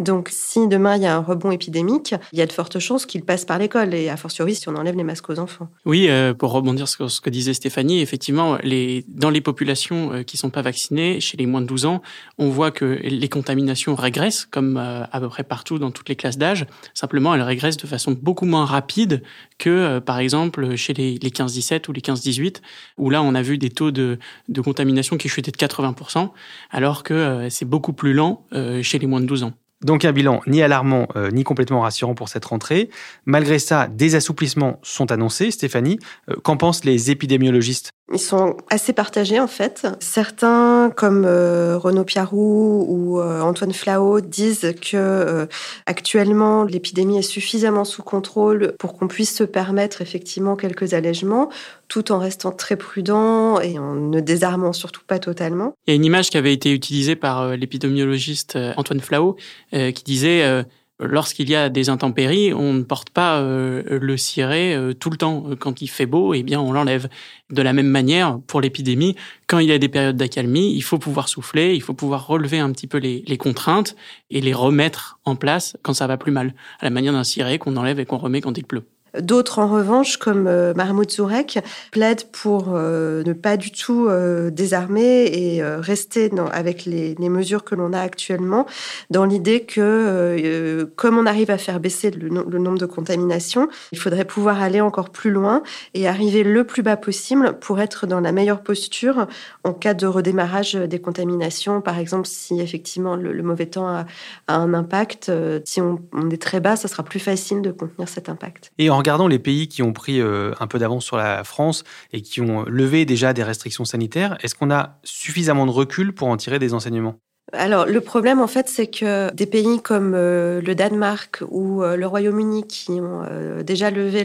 Donc, 0.00 0.28
si 0.32 0.66
demain 0.68 0.96
il 0.96 1.02
y 1.02 1.06
a 1.06 1.16
un 1.16 1.20
rebond 1.20 1.50
épidémique, 1.50 2.14
il 2.32 2.38
y 2.38 2.42
a 2.42 2.46
de 2.46 2.52
fortes 2.52 2.78
chances 2.78 3.06
qu'il 3.06 3.24
passe 3.24 3.44
par 3.44 3.58
l'école 3.58 3.94
et 3.94 4.08
a 4.08 4.16
fortiori 4.16 4.54
si 4.54 4.68
on 4.68 4.74
enlève 4.74 4.96
les 4.96 5.04
masques 5.04 5.30
aux 5.30 5.38
enfants. 5.38 5.68
Oui, 5.84 6.08
pour 6.38 6.52
rebondir 6.52 6.88
sur 6.88 7.10
ce 7.10 7.20
que 7.20 7.30
disait 7.30 7.54
Stéphanie, 7.54 8.00
effectivement, 8.00 8.58
les, 8.62 9.04
dans 9.08 9.30
les 9.30 9.40
populations 9.40 10.24
qui 10.24 10.36
sont 10.36 10.50
pas 10.50 10.62
vaccinées, 10.62 11.20
chez 11.20 11.36
les 11.36 11.46
moins 11.54 11.62
de 11.62 11.66
12 11.66 11.86
ans, 11.86 12.02
on 12.38 12.48
voit 12.48 12.72
que 12.72 12.84
les 12.84 13.28
contaminations 13.28 13.94
régressent, 13.94 14.44
comme 14.44 14.76
euh, 14.76 15.04
à 15.10 15.20
peu 15.20 15.28
près 15.28 15.44
partout 15.44 15.78
dans 15.78 15.92
toutes 15.92 16.08
les 16.08 16.16
classes 16.16 16.36
d'âge. 16.36 16.66
Simplement, 16.94 17.34
elles 17.34 17.42
régressent 17.42 17.76
de 17.76 17.86
façon 17.86 18.16
beaucoup 18.20 18.44
moins 18.44 18.64
rapide 18.64 19.22
que, 19.58 19.70
euh, 19.70 20.00
par 20.00 20.18
exemple, 20.18 20.74
chez 20.74 20.92
les, 20.94 21.18
15-17 21.18 21.88
ou 21.88 21.92
les 21.92 22.00
15-18, 22.00 22.60
où 22.98 23.08
là, 23.08 23.22
on 23.22 23.34
a 23.34 23.42
vu 23.42 23.56
des 23.56 23.70
taux 23.70 23.92
de, 23.92 24.18
contamination 24.64 25.16
qui 25.16 25.28
chutaient 25.28 25.52
de 25.52 25.56
80%, 25.56 26.30
alors 26.70 27.04
que 27.04 27.14
euh, 27.14 27.50
c'est 27.50 27.64
beaucoup 27.64 27.92
plus 27.92 28.14
lent 28.14 28.46
chez 28.82 28.98
les 28.98 29.06
moins 29.06 29.20
de 29.20 29.26
12 29.26 29.44
ans. 29.44 29.52
Donc 29.82 30.04
un 30.04 30.12
bilan 30.12 30.40
ni 30.46 30.62
alarmant 30.62 31.08
ni 31.32 31.44
complètement 31.44 31.82
rassurant 31.82 32.14
pour 32.14 32.28
cette 32.28 32.44
rentrée. 32.46 32.88
Malgré 33.26 33.58
ça, 33.58 33.86
des 33.88 34.14
assouplissements 34.14 34.80
sont 34.82 35.12
annoncés. 35.12 35.50
Stéphanie, 35.50 35.98
qu'en 36.42 36.56
pensent 36.56 36.84
les 36.84 37.10
épidémiologistes? 37.10 37.92
Ils 38.12 38.18
sont 38.18 38.58
assez 38.68 38.92
partagés 38.92 39.40
en 39.40 39.46
fait. 39.46 39.86
Certains, 39.98 40.92
comme 40.94 41.24
euh, 41.24 41.78
Renaud 41.78 42.04
Piarou 42.04 42.84
ou 42.86 43.18
euh, 43.18 43.40
Antoine 43.40 43.72
Flao, 43.72 44.20
disent 44.20 44.74
que 44.78 44.96
euh, 44.96 45.46
actuellement 45.86 46.64
l'épidémie 46.64 47.18
est 47.18 47.22
suffisamment 47.22 47.86
sous 47.86 48.02
contrôle 48.02 48.74
pour 48.78 48.92
qu'on 48.92 49.08
puisse 49.08 49.34
se 49.34 49.44
permettre 49.44 50.02
effectivement 50.02 50.54
quelques 50.54 50.92
allègements, 50.92 51.48
tout 51.88 52.12
en 52.12 52.18
restant 52.18 52.52
très 52.52 52.76
prudent 52.76 53.58
et 53.60 53.78
en 53.78 53.94
ne 53.94 54.20
désarmant 54.20 54.74
surtout 54.74 55.02
pas 55.06 55.18
totalement. 55.18 55.72
Il 55.86 55.92
y 55.92 55.94
a 55.94 55.96
une 55.96 56.04
image 56.04 56.28
qui 56.28 56.36
avait 56.36 56.52
été 56.52 56.72
utilisée 56.72 57.16
par 57.16 57.56
l'épidémiologiste 57.56 58.58
Antoine 58.76 59.00
Flao 59.00 59.36
qui 59.72 60.04
disait 60.04 60.64
Lorsqu'il 61.06 61.48
y 61.48 61.54
a 61.54 61.68
des 61.68 61.88
intempéries, 61.88 62.52
on 62.52 62.72
ne 62.72 62.82
porte 62.82 63.10
pas 63.10 63.38
euh, 63.38 63.82
le 64.00 64.16
ciré 64.16 64.74
euh, 64.74 64.92
tout 64.92 65.10
le 65.10 65.16
temps. 65.16 65.44
Quand 65.58 65.82
il 65.82 65.88
fait 65.88 66.06
beau, 66.06 66.34
eh 66.34 66.42
bien, 66.42 66.60
on 66.60 66.72
l'enlève. 66.72 67.08
De 67.50 67.62
la 67.62 67.72
même 67.72 67.88
manière, 67.88 68.38
pour 68.46 68.60
l'épidémie, 68.60 69.16
quand 69.46 69.58
il 69.58 69.68
y 69.68 69.72
a 69.72 69.78
des 69.78 69.88
périodes 69.88 70.16
d'accalmie, 70.16 70.74
il 70.74 70.82
faut 70.82 70.98
pouvoir 70.98 71.28
souffler, 71.28 71.74
il 71.74 71.82
faut 71.82 71.94
pouvoir 71.94 72.26
relever 72.26 72.58
un 72.58 72.72
petit 72.72 72.86
peu 72.86 72.98
les, 72.98 73.22
les, 73.26 73.36
contraintes 73.36 73.96
et 74.30 74.40
les 74.40 74.54
remettre 74.54 75.18
en 75.24 75.36
place 75.36 75.76
quand 75.82 75.94
ça 75.94 76.06
va 76.06 76.16
plus 76.16 76.32
mal, 76.32 76.54
à 76.80 76.84
la 76.84 76.90
manière 76.90 77.12
d'un 77.12 77.24
ciré 77.24 77.58
qu'on 77.58 77.76
enlève 77.76 78.00
et 78.00 78.06
qu'on 78.06 78.18
remet 78.18 78.40
quand 78.40 78.56
il 78.56 78.64
pleut. 78.64 78.84
D'autres, 79.20 79.60
en 79.60 79.68
revanche, 79.68 80.16
comme 80.16 80.46
euh, 80.48 80.74
Mahmoud 80.74 81.10
Zourek, 81.10 81.60
plaident 81.92 82.24
pour 82.32 82.70
euh, 82.74 83.22
ne 83.22 83.32
pas 83.32 83.56
du 83.56 83.70
tout 83.70 84.08
euh, 84.08 84.50
désarmer 84.50 85.24
et 85.26 85.62
rester 85.62 86.30
avec 86.52 86.84
les, 86.84 87.14
mesures 87.18 87.64
que 87.64 87.74
l'on 87.74 87.92
a 87.92 88.00
actuellement, 88.00 88.66
dans 89.10 89.24
l'idée 89.24 89.60
que, 89.60 90.84
comme 90.96 91.18
on 91.18 91.26
arrive 91.26 91.50
à 91.50 91.58
faire 91.58 91.80
baisser 91.80 92.10
le, 92.10 92.28
nombre 92.28 92.78
de 92.78 92.86
contaminations, 92.86 93.68
il 93.92 93.98
faudrait 93.98 94.24
pouvoir 94.24 94.62
aller 94.62 94.80
encore 94.80 95.10
plus 95.10 95.30
loin 95.30 95.62
et 95.94 96.06
arriver 96.06 96.44
le 96.44 96.64
plus 96.64 96.82
bas 96.82 96.96
possible 96.96 97.58
pour 97.60 97.80
être 97.80 98.06
dans 98.06 98.20
la 98.20 98.30
meilleure 98.30 98.62
posture 98.62 99.26
en 99.64 99.72
cas 99.72 99.94
de 99.94 100.06
redémarrage 100.06 100.74
des 100.74 101.00
contaminations. 101.00 101.80
Par 101.80 101.98
exemple, 101.98 102.28
si 102.28 102.60
effectivement 102.60 103.16
le, 103.16 103.42
mauvais 103.42 103.66
temps 103.66 103.88
a, 103.88 104.06
un 104.48 104.74
impact, 104.74 105.32
si 105.64 105.80
on, 105.80 105.98
est 106.30 106.40
très 106.40 106.60
bas, 106.60 106.76
ça 106.76 106.88
sera 106.88 107.02
plus 107.02 107.20
facile 107.20 107.62
de 107.62 107.72
contenir 107.72 108.08
cet 108.08 108.28
impact. 108.28 108.70
Regardant 109.04 109.28
les 109.28 109.38
pays 109.38 109.68
qui 109.68 109.82
ont 109.82 109.92
pris 109.92 110.18
euh, 110.18 110.52
un 110.60 110.66
peu 110.66 110.78
d'avance 110.78 111.04
sur 111.04 111.18
la 111.18 111.44
France 111.44 111.84
et 112.14 112.22
qui 112.22 112.40
ont 112.40 112.64
levé 112.64 113.04
déjà 113.04 113.34
des 113.34 113.42
restrictions 113.42 113.84
sanitaires, 113.84 114.38
est-ce 114.42 114.54
qu'on 114.54 114.70
a 114.70 114.98
suffisamment 115.04 115.66
de 115.66 115.70
recul 115.70 116.14
pour 116.14 116.28
en 116.28 116.38
tirer 116.38 116.58
des 116.58 116.72
enseignements? 116.72 117.16
Alors 117.56 117.86
le 117.86 118.00
problème 118.00 118.40
en 118.40 118.46
fait 118.46 118.68
c'est 118.68 118.86
que 118.86 119.32
des 119.32 119.46
pays 119.46 119.80
comme 119.80 120.14
euh, 120.14 120.60
le 120.60 120.74
Danemark 120.74 121.42
ou 121.48 121.82
euh, 121.82 121.96
le 121.96 122.06
Royaume-Uni 122.06 122.66
qui 122.66 122.92
ont 122.92 123.24
euh, 123.30 123.62
déjà 123.62 123.90
levé 123.90 124.24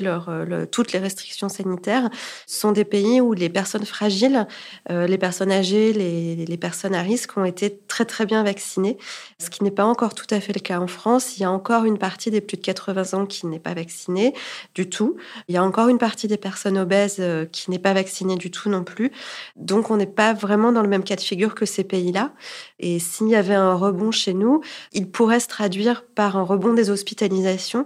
toutes 0.72 0.92
les 0.92 1.00
restrictions 1.00 1.50
sanitaires 1.50 2.10
sont 2.48 2.72
des 2.72 2.86
pays 2.86 3.22
où 3.22 3.34
les 3.34 3.50
personnes 3.50 3.86
fragiles, 3.86 4.48
les 4.90 5.18
personnes 5.18 5.52
âgées, 5.52 5.94
les, 5.94 6.46
les, 6.46 6.58
personnes 6.58 6.96
à 6.96 7.02
risque 7.02 7.38
ont 7.38 7.46
été 7.46 7.80
très 7.88 8.06
très 8.06 8.26
bien 8.26 8.44
vaccinées, 8.44 8.98
ce 9.40 9.50
qui 9.50 9.64
n'est 9.64 9.72
pas 9.72 9.86
encore 9.86 10.14
tout 10.14 10.28
à 10.30 10.40
fait 10.40 10.54
le 10.54 10.60
cas 10.60 10.80
en 10.80 10.88
France. 10.88 11.38
Il 11.38 11.42
y 11.42 11.44
a 11.44 11.52
encore 11.52 11.86
une 11.86 11.98
partie 11.98 12.32
des 12.32 12.42
plus 12.42 12.58
de 12.58 12.62
80 12.62 13.18
ans 13.18 13.26
qui 13.26 13.48
n'est 13.48 13.60
pas 13.60 13.74
vaccinée 13.74 14.34
du 14.76 14.90
tout. 14.90 15.18
Il 15.48 15.56
y 15.56 15.58
a 15.58 15.64
encore 15.64 15.90
une 15.90 15.98
partie 15.98 16.28
des 16.28 16.38
personnes 16.38 16.78
obèses 16.78 17.22
qui 17.52 17.72
n'est 17.72 17.80
pas 17.80 17.94
vaccinée 17.94 18.36
du 18.36 18.52
tout 18.52 18.70
non 18.70 18.84
plus. 18.84 19.12
Donc 19.56 19.92
on 19.92 19.98
n'est 19.98 20.06
pas 20.06 20.34
vraiment 20.34 20.72
dans 20.72 20.82
le 20.82 20.90
même 20.90 21.04
cas 21.04 21.16
de 21.16 21.22
figure 21.22 21.56
que 21.56 21.66
ces 21.66 21.84
pays-là. 21.84 22.32
Et 22.80 23.00
s'il 23.20 23.30
y 23.30 23.36
avait 23.36 23.54
un 23.54 23.74
rebond 23.74 24.12
chez 24.12 24.34
nous, 24.34 24.62
il 24.94 25.10
pourrait 25.10 25.42
se 25.42 25.48
traduire 25.48 26.06
par 26.06 26.38
un 26.38 26.44
rebond 26.44 26.74
des 26.74 26.90
hospitalisations, 26.90 27.86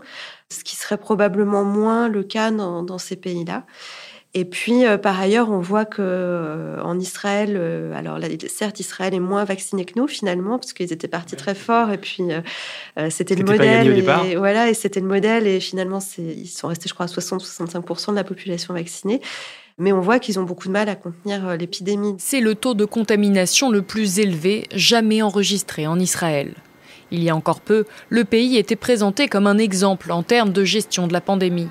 ce 0.50 0.64
qui 0.64 0.76
serait 0.76 0.98
probablement 0.98 1.64
moins 1.64 2.08
le 2.08 2.24
cas 2.24 2.52
dans, 2.52 2.98
ces 3.00 3.16
pays-là. 3.16 3.66
Et 4.36 4.46
puis, 4.46 4.86
euh, 4.86 4.98
par 4.98 5.20
ailleurs, 5.20 5.52
on 5.52 5.60
voit 5.60 5.86
que 5.86 6.02
euh, 6.02 6.82
en 6.82 7.00
Israël, 7.00 7.54
euh, 7.56 7.94
alors 7.96 8.18
certes, 8.48 8.80
Israël 8.80 9.14
est 9.14 9.20
moins 9.20 9.44
vacciné 9.44 9.86
que 9.86 10.00
nous 10.00 10.08
finalement, 10.08 10.58
parce 10.58 10.74
qu'ils 10.74 10.92
étaient 10.92 11.08
partis 11.08 11.36
très 11.36 11.54
fort, 11.56 11.92
et 11.92 11.98
puis 11.98 12.24
c'était 13.10 13.36
le 13.36 13.44
modèle. 13.44 14.06
Et, 14.28 14.36
voilà, 14.36 14.70
et 14.70 14.74
c'était 14.74 15.00
le 15.00 15.08
modèle, 15.08 15.48
et 15.48 15.60
finalement, 15.60 16.00
ils 16.18 16.48
sont 16.48 16.68
restés, 16.68 16.90
je 16.90 16.94
crois, 16.94 17.06
à 17.06 17.10
60-65% 17.10 18.12
de 18.12 18.16
la 18.16 18.24
population 18.24 18.74
vaccinée 18.74 19.22
mais 19.78 19.92
on 19.92 20.02
voit 20.02 20.20
qu'ils 20.20 20.40
ont 20.40 20.44
beaucoup 20.44 20.68
de 20.68 20.74
mal 20.74 20.90
à 20.90 20.96
contenir 20.96 21.48
euh, 21.48 21.56
l'épidémie. 21.56 22.16
C'est 22.20 22.42
le 22.42 22.56
taux 22.56 22.74
de 22.74 22.86
contamination 22.86 23.70
le 23.70 23.82
plus 23.82 24.20
élevé 24.20 24.68
jamais 24.74 25.22
enregistré 25.22 25.88
en 25.88 26.00
Israël. 26.00 26.54
Il 27.12 27.24
y 27.24 27.30
a 27.30 27.36
encore 27.36 27.62
peu, 27.62 27.86
le 28.10 28.24
pays 28.24 28.58
était 28.58 28.76
présenté 28.76 29.28
comme 29.28 29.48
un 29.48 29.58
exemple 29.58 30.12
en 30.12 30.24
termes 30.24 30.52
de 30.52 30.64
gestion 30.64 31.08
de 31.08 31.14
la 31.14 31.22
pandémie. 31.22 31.70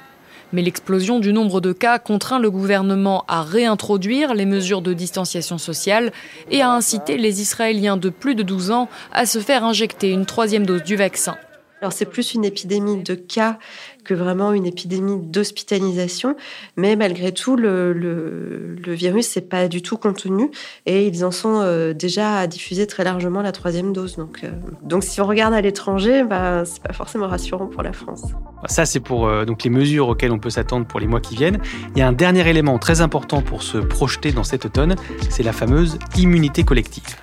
Mais 0.52 0.62
l'explosion 0.62 1.18
du 1.18 1.32
nombre 1.32 1.60
de 1.60 1.72
cas 1.72 1.98
contraint 1.98 2.38
le 2.38 2.50
gouvernement 2.50 3.24
à 3.26 3.42
réintroduire 3.42 4.34
les 4.34 4.44
mesures 4.44 4.82
de 4.82 4.92
distanciation 4.92 5.58
sociale 5.58 6.12
et 6.50 6.60
à 6.60 6.70
inciter 6.70 7.16
les 7.16 7.40
Israéliens 7.40 7.96
de 7.96 8.10
plus 8.10 8.34
de 8.34 8.42
12 8.42 8.70
ans 8.70 8.88
à 9.12 9.24
se 9.24 9.38
faire 9.38 9.64
injecter 9.64 10.10
une 10.10 10.26
troisième 10.26 10.66
dose 10.66 10.82
du 10.82 10.94
vaccin. 10.94 11.36
Alors 11.82 11.92
c'est 11.92 12.06
plus 12.06 12.34
une 12.34 12.44
épidémie 12.44 13.02
de 13.02 13.16
cas 13.16 13.58
que 14.04 14.14
vraiment 14.14 14.52
une 14.52 14.66
épidémie 14.66 15.18
d'hospitalisation, 15.20 16.36
mais 16.76 16.94
malgré 16.94 17.32
tout, 17.32 17.56
le, 17.56 18.76
virus 18.86 19.34
n'est 19.34 19.42
pas 19.42 19.66
du 19.66 19.82
tout 19.82 19.96
contenu 19.96 20.50
et 20.86 21.08
ils 21.08 21.24
en 21.24 21.32
sont 21.32 21.60
euh, 21.60 21.92
déjà 21.92 22.36
à 22.36 22.46
diffuser 22.46 22.86
très 22.86 23.02
largement 23.02 23.42
la 23.42 23.50
troisième 23.50 23.92
dose. 23.92 24.16
Donc, 24.16 24.44
euh, 24.44 24.50
donc 24.84 25.02
si 25.02 25.20
on 25.20 25.26
regarde 25.26 25.54
à 25.54 25.60
l'étranger, 25.60 26.22
bah, 26.22 26.64
c'est 26.64 26.82
pas 26.82 26.92
forcément 26.92 27.26
rassurant 27.26 27.66
pour 27.66 27.82
la 27.82 27.92
France. 27.92 28.26
Ça, 28.66 28.86
c'est 28.86 29.00
pour 29.00 29.26
euh, 29.26 29.44
donc 29.44 29.64
les 29.64 29.70
mesures 29.70 30.08
auxquelles 30.08 30.32
on 30.32 30.38
peut 30.38 30.50
s'attendre 30.50 30.86
pour 30.86 31.00
les 31.00 31.08
mois 31.08 31.20
qui 31.20 31.34
viennent. 31.34 31.58
Il 31.96 31.98
y 31.98 32.02
a 32.02 32.06
un 32.06 32.12
dernier 32.12 32.48
élément 32.48 32.78
très 32.78 33.00
important 33.00 33.42
pour 33.42 33.64
se 33.64 33.78
projeter 33.78 34.30
dans 34.30 34.44
cet 34.44 34.66
automne, 34.66 34.94
c'est 35.30 35.42
la 35.42 35.52
fameuse 35.52 35.98
immunité 36.16 36.62
collective. 36.62 37.21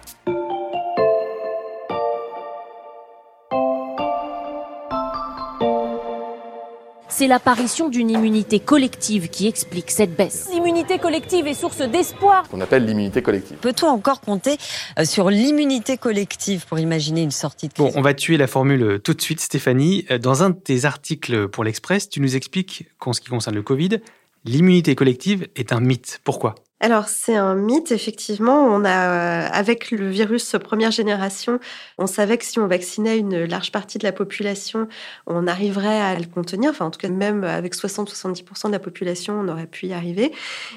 C'est 7.19 7.27
l'apparition 7.27 7.89
d'une 7.89 8.09
immunité 8.09 8.61
collective 8.61 9.27
qui 9.27 9.45
explique 9.45 9.91
cette 9.91 10.15
baisse. 10.15 10.47
L'immunité 10.53 10.99
collective 10.99 11.47
est 11.47 11.53
source 11.53 11.79
d'espoir. 11.79 12.47
qu'on 12.47 12.61
appelle 12.61 12.85
l'immunité 12.85 13.21
collective. 13.21 13.57
Peut-on 13.57 13.87
encore 13.87 14.21
compter 14.21 14.55
euh, 14.97 15.03
sur 15.03 15.29
l'immunité 15.29 15.97
collective 15.97 16.65
pour 16.65 16.79
imaginer 16.79 17.21
une 17.21 17.31
sortie 17.31 17.67
de 17.67 17.73
crise? 17.73 17.85
Bon, 17.85 17.91
on 17.93 18.01
va 18.01 18.13
tuer 18.13 18.37
la 18.37 18.47
formule 18.47 18.83
euh, 18.83 18.99
tout 18.99 19.13
de 19.13 19.21
suite, 19.21 19.41
Stéphanie. 19.41 20.05
Euh, 20.09 20.17
dans 20.17 20.43
un 20.43 20.51
de 20.51 20.55
tes 20.55 20.85
articles 20.85 21.49
pour 21.49 21.65
l'Express, 21.65 22.07
tu 22.07 22.21
nous 22.21 22.37
expliques 22.37 22.87
qu'en 22.99 23.11
ce 23.11 23.19
qui 23.19 23.27
concerne 23.27 23.57
le 23.57 23.63
Covid, 23.63 23.99
l'immunité 24.45 24.95
collective 24.95 25.49
est 25.57 25.73
un 25.73 25.81
mythe. 25.81 26.21
Pourquoi? 26.23 26.55
Alors 26.79 27.09
c'est 27.09 27.35
un 27.35 27.55
mythe 27.55 27.91
effectivement. 27.91 28.65
On 28.65 28.85
a 28.85 29.47
avec 29.47 29.91
le 29.91 30.09
virus 30.09 30.55
première 30.63 30.91
génération, 30.91 31.59
on 31.97 32.07
savait 32.07 32.37
que 32.37 32.45
si 32.45 32.59
on 32.59 32.67
vaccinait 32.67 33.17
une 33.17 33.43
large 33.43 33.71
partie 33.71 33.97
de 33.97 34.03
la 34.03 34.13
population, 34.13 34.87
on 35.27 35.45
arriverait 35.45 35.99
à 35.99 36.17
le 36.17 36.25
contenir. 36.25 36.71
Enfin 36.71 36.85
en 36.85 36.91
tout 36.91 36.99
cas 36.99 37.09
même 37.09 37.43
avec 37.43 37.75
60-70% 37.75 38.67
de 38.67 38.71
la 38.71 38.79
population, 38.79 39.39
on 39.39 39.47
aurait 39.49 39.67
pu 39.67 39.87
y 39.87 39.93
arriver. 39.93 40.31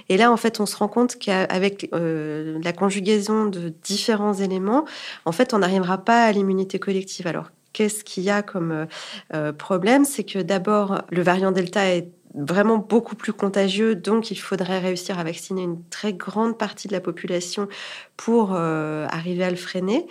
Et 0.09 0.17
là 0.17 0.33
en 0.33 0.37
fait 0.37 0.59
on 0.61 0.67
se 0.67 0.77
rend 0.77 0.89
compte 0.89 1.17
qu'avec 1.19 1.89
euh, 1.95 2.59
la 2.65 2.73
conjugaison 2.73 3.47
de 3.47 3.73
différents 3.85 4.35
éléments, 4.35 4.85
en 5.25 5.33
fait 5.33 5.55
on 5.55 5.59
n'arrivera 5.59 5.99
pas 5.99 6.25
à 6.25 6.33
l'immunité 6.33 6.81
collective. 6.81 7.27
Alors 7.29 7.51
qu'est-ce 7.73 8.03
qu'il 8.05 8.25
y 8.25 8.31
a 8.31 8.43
comme 8.43 8.87
euh, 9.35 9.53
problème? 9.53 10.05
C'est 10.05 10.25
que 10.25 10.41
d'abord 10.41 11.03
le 11.11 11.23
variant 11.23 11.53
Delta 11.53 11.87
est 11.87 12.09
vraiment 12.35 12.79
beaucoup 12.79 13.15
plus 13.15 13.33
contagieux, 13.33 13.95
donc 13.95 14.31
il 14.31 14.37
faudrait 14.37 14.79
réussir 14.79 15.19
à 15.19 15.25
vacciner 15.25 15.63
une 15.63 15.83
très 15.91 16.13
grande 16.13 16.57
partie 16.59 16.89
de 16.89 16.93
la 16.93 17.01
population 17.01 17.69
pour 18.17 18.53
euh, 18.55 19.07
arriver 19.11 19.45
à 19.45 19.51
le 19.51 19.57
freiner. 19.57 20.07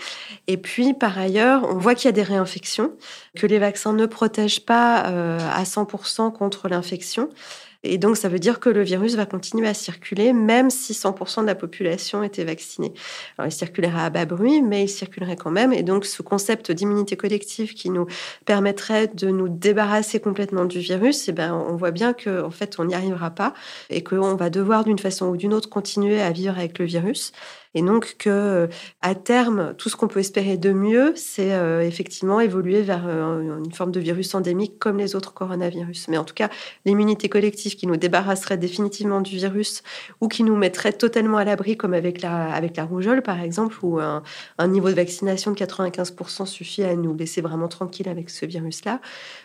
Et 0.47 0.57
puis, 0.57 0.93
par 0.93 1.17
ailleurs, 1.17 1.63
on 1.69 1.77
voit 1.77 1.95
qu'il 1.95 2.05
y 2.05 2.09
a 2.09 2.13
des 2.13 2.23
réinfections, 2.23 2.93
que 3.35 3.47
les 3.47 3.59
vaccins 3.59 3.93
ne 3.93 4.05
protègent 4.05 4.65
pas 4.65 5.07
euh, 5.07 5.39
à 5.39 5.63
100% 5.63 6.31
contre 6.31 6.67
l'infection. 6.67 7.29
Et 7.83 7.97
donc, 7.97 8.17
ça 8.17 8.29
veut 8.29 8.39
dire 8.39 8.59
que 8.59 8.69
le 8.69 8.83
virus 8.83 9.15
va 9.15 9.25
continuer 9.25 9.67
à 9.67 9.73
circuler, 9.73 10.33
même 10.33 10.69
si 10.69 10.93
100% 10.93 11.41
de 11.41 11.47
la 11.47 11.55
population 11.55 12.23
était 12.23 12.43
vaccinée. 12.43 12.93
Alors, 13.37 13.47
il 13.47 13.51
circulerait 13.51 14.01
à 14.01 14.09
bas 14.09 14.25
bruit, 14.25 14.61
mais 14.61 14.83
il 14.83 14.89
circulerait 14.89 15.35
quand 15.35 15.49
même. 15.51 15.73
Et 15.73 15.81
donc, 15.83 16.05
ce 16.05 16.21
concept 16.21 16.71
d'immunité 16.71 17.17
collective 17.17 17.73
qui 17.73 17.89
nous 17.89 18.05
permettrait 18.45 19.07
de 19.07 19.29
nous 19.29 19.49
débarrasser 19.49 20.19
complètement 20.19 20.65
du 20.65 20.79
virus, 20.79 21.27
eh 21.27 21.31
ben, 21.31 21.53
on 21.53 21.75
voit 21.75 21.91
bien 21.91 22.13
qu'en 22.13 22.45
en 22.45 22.51
fait, 22.51 22.79
on 22.79 22.85
n'y 22.85 22.93
arrivera 22.93 23.31
pas 23.31 23.53
et 23.89 24.03
qu'on 24.03 24.35
va 24.35 24.49
devoir, 24.49 24.83
d'une 24.83 24.99
façon 24.99 25.27
ou 25.27 25.37
d'une 25.37 25.53
autre, 25.53 25.69
continuer 25.69 26.21
à 26.21 26.31
vivre 26.31 26.57
avec 26.57 26.77
le 26.77 26.85
virus. 26.85 27.31
Et 27.73 27.81
donc 27.81 28.15
que 28.17 28.67
à 29.01 29.15
terme, 29.15 29.73
tout 29.77 29.89
ce 29.89 29.95
qu'on 29.95 30.07
peut 30.07 30.19
espérer 30.19 30.57
de 30.57 30.71
mieux, 30.71 31.13
c'est 31.15 31.51
effectivement 31.85 32.39
évoluer 32.39 32.81
vers 32.81 33.07
une 33.07 33.71
forme 33.71 33.91
de 33.91 33.99
virus 33.99 34.35
endémique 34.35 34.77
comme 34.79 34.97
les 34.97 35.15
autres 35.15 35.33
coronavirus. 35.33 36.07
Mais 36.09 36.17
en 36.17 36.23
tout 36.23 36.33
cas, 36.33 36.49
l'immunité 36.85 37.29
collective 37.29 37.75
qui 37.75 37.87
nous 37.87 37.97
débarrasserait 37.97 38.57
définitivement 38.57 39.21
du 39.21 39.35
virus 39.35 39.83
ou 40.19 40.27
qui 40.27 40.43
nous 40.43 40.55
mettrait 40.55 40.93
totalement 40.93 41.37
à 41.37 41.45
l'abri, 41.45 41.77
comme 41.77 41.93
avec 41.93 42.21
la, 42.21 42.53
avec 42.53 42.77
la 42.77 42.85
rougeole 42.85 43.21
par 43.21 43.39
exemple, 43.41 43.77
où 43.83 43.99
un, 43.99 44.23
un 44.57 44.67
niveau 44.67 44.89
de 44.89 44.95
vaccination 44.95 45.51
de 45.51 45.57
95% 45.57 46.45
suffit 46.45 46.83
à 46.83 46.95
nous 46.95 47.15
laisser 47.15 47.41
vraiment 47.41 47.67
tranquille 47.67 48.09
avec 48.09 48.29
ce 48.29 48.45
virus-là, 48.45 48.99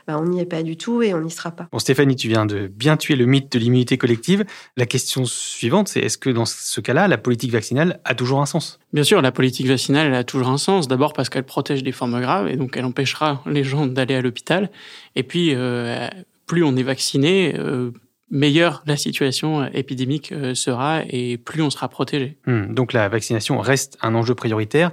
ben, 0.06 0.18
on 0.18 0.24
n'y 0.26 0.40
est 0.40 0.46
pas 0.46 0.62
du 0.62 0.76
tout 0.76 1.02
et 1.02 1.14
on 1.14 1.20
n'y 1.20 1.30
sera 1.30 1.50
pas. 1.50 1.68
Bon, 1.72 1.78
Stéphanie, 1.78 2.16
tu 2.16 2.28
viens 2.28 2.46
de 2.46 2.66
bien 2.66 2.96
tuer 2.96 3.16
le 3.16 3.26
mythe 3.26 3.52
de 3.52 3.58
l'immunité 3.58 3.98
collective. 3.98 4.44
La 4.76 4.86
question 4.86 5.24
suivante, 5.24 5.88
c'est 5.88 6.00
est-ce 6.00 6.18
que 6.18 6.30
dans 6.30 6.44
ce 6.44 6.80
cas-là, 6.80 7.08
la 7.08 7.18
politique 7.18 7.52
vaccinale 7.52 8.00
a 8.04 8.14
toujours 8.16 8.40
un 8.40 8.46
sens 8.46 8.78
Bien 8.92 9.04
sûr, 9.04 9.22
la 9.22 9.32
politique 9.32 9.66
vaccinale 9.66 10.08
elle 10.08 10.14
a 10.14 10.24
toujours 10.24 10.48
un 10.48 10.58
sens. 10.58 10.88
D'abord 10.88 11.12
parce 11.12 11.28
qu'elle 11.28 11.44
protège 11.44 11.82
des 11.82 11.92
formes 11.92 12.20
graves 12.20 12.48
et 12.48 12.56
donc 12.56 12.76
elle 12.76 12.84
empêchera 12.84 13.42
les 13.46 13.62
gens 13.62 13.86
d'aller 13.86 14.14
à 14.14 14.22
l'hôpital. 14.22 14.70
Et 15.14 15.22
puis, 15.22 15.52
euh, 15.54 16.08
plus 16.46 16.64
on 16.64 16.76
est 16.76 16.82
vacciné, 16.82 17.54
euh, 17.56 17.92
meilleure 18.30 18.82
la 18.86 18.96
situation 18.96 19.66
épidémique 19.66 20.32
euh, 20.32 20.54
sera 20.54 21.02
et 21.08 21.38
plus 21.38 21.62
on 21.62 21.70
sera 21.70 21.88
protégé. 21.88 22.38
Hmm, 22.46 22.74
donc 22.74 22.92
la 22.92 23.08
vaccination 23.08 23.58
reste 23.60 23.98
un 24.02 24.14
enjeu 24.14 24.34
prioritaire. 24.34 24.90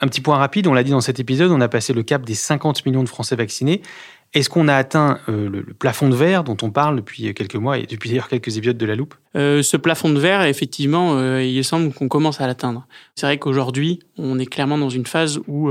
Un 0.00 0.06
petit 0.06 0.20
point 0.20 0.36
rapide, 0.36 0.66
on 0.66 0.74
l'a 0.74 0.84
dit 0.84 0.92
dans 0.92 1.00
cet 1.00 1.18
épisode, 1.18 1.50
on 1.50 1.60
a 1.60 1.68
passé 1.68 1.92
le 1.92 2.02
cap 2.02 2.24
des 2.24 2.34
50 2.34 2.86
millions 2.86 3.02
de 3.02 3.08
Français 3.08 3.36
vaccinés. 3.36 3.82
Est-ce 4.36 4.50
qu'on 4.50 4.68
a 4.68 4.74
atteint 4.74 5.18
euh, 5.28 5.48
le, 5.48 5.62
plafond 5.62 6.08
de 6.08 6.14
verre 6.14 6.44
dont 6.44 6.56
on 6.62 6.70
parle 6.70 6.96
depuis 6.96 7.32
quelques 7.34 7.56
mois 7.56 7.78
et 7.78 7.86
depuis 7.86 8.10
d'ailleurs 8.10 8.28
quelques 8.28 8.56
épisodes 8.56 8.76
de 8.76 8.86
la 8.86 8.94
loupe? 8.94 9.14
Euh, 9.34 9.62
Ce 9.62 9.76
plafond 9.76 10.10
de 10.10 10.20
verre, 10.20 10.42
effectivement, 10.42 11.38
il 11.38 11.64
semble 11.64 11.92
qu'on 11.92 12.08
commence 12.08 12.40
à 12.40 12.46
l'atteindre. 12.46 12.86
C'est 13.14 13.26
vrai 13.26 13.38
qu'aujourd'hui, 13.38 14.00
on 14.18 14.38
est 14.38 14.46
clairement 14.46 14.78
dans 14.78 14.90
une 14.90 15.06
phase 15.06 15.40
où 15.48 15.70